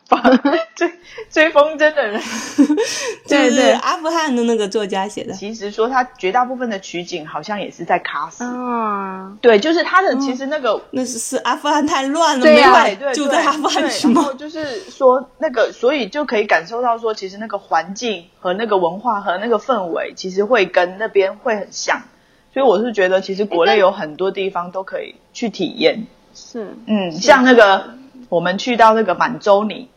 [0.75, 0.91] 追
[1.31, 5.33] 追风筝的人，就是对对阿富汗的那个作家写的。
[5.33, 8.45] 其实说他绝大部分的取景好像也是在喀什。
[8.45, 14.35] 嗯，对，就是他的其实那个那是是阿富汗太乱了，对对对，对就在阿富汗对去吗然后？
[14.35, 22.03] 就是说那个，所以就可以感受到说，其实那个环境和那个文化和那个氛围，其实会跟那边会很像。
[22.55, 26.07] 所以我是觉得，其实国内有很多地方都可以去体验。
[26.35, 27.95] 是，嗯，像那个
[28.29, 29.89] 我们去到那个满洲里，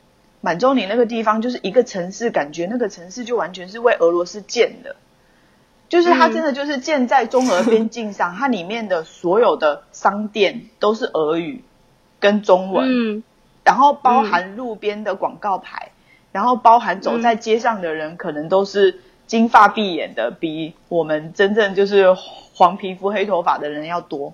[0.42, 4.96] 满洲里那个地方就是一个城市，感觉那个城市就完全是为俄罗斯建的，
[5.90, 11.64] 就是它嗯真的就是建在中俄边境上，它里面的所有的商店都是俄语
[12.20, 13.24] 跟中文，嗯。
[13.64, 15.92] 然后包含路边的广告牌，
[16.32, 22.12] 然后包含走在街上的人，可能都是金发碧眼的，比我们真正就是
[22.56, 24.34] 黄皮肤黑头发的人要多。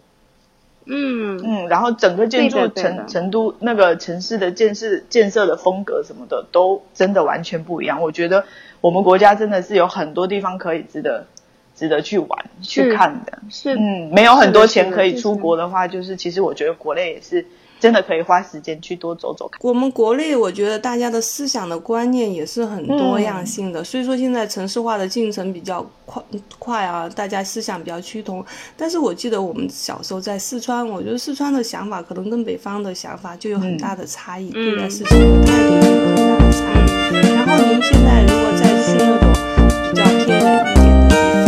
[0.88, 8.02] 嗯嗯，然后整个建筑成成都那个城市的建设建设的风格什么的，都真的完全不一样。
[8.02, 8.46] 我觉得
[8.82, 11.26] 我们国家真的是有很多地方可以值得
[11.76, 13.40] 值得去玩去看的。
[13.50, 17.46] 是，嗯，没有很多钱可以出国的话，就是其实我觉得国内也是
[17.80, 19.60] 真的可以花时间去多走走看。
[19.62, 23.84] 我们国内，我觉得大家的思想的观念也是很多样性的。
[23.84, 26.24] 所以说现在城市化的进程比较快
[26.58, 28.44] 快啊，大家思想比较趋同。
[28.76, 36.88] 但是我记得我们小时候在四川，我觉得四川的想法可能跟北方的想法就有很大的差异，对待事情的态度也有很大的差异。
[37.36, 39.24] 然后您现在如果再去那种
[39.84, 41.16] 比较偏远一点的地
[41.46, 41.48] 方，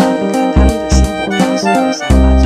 [0.54, 2.39] 看他们的生活方式和想法。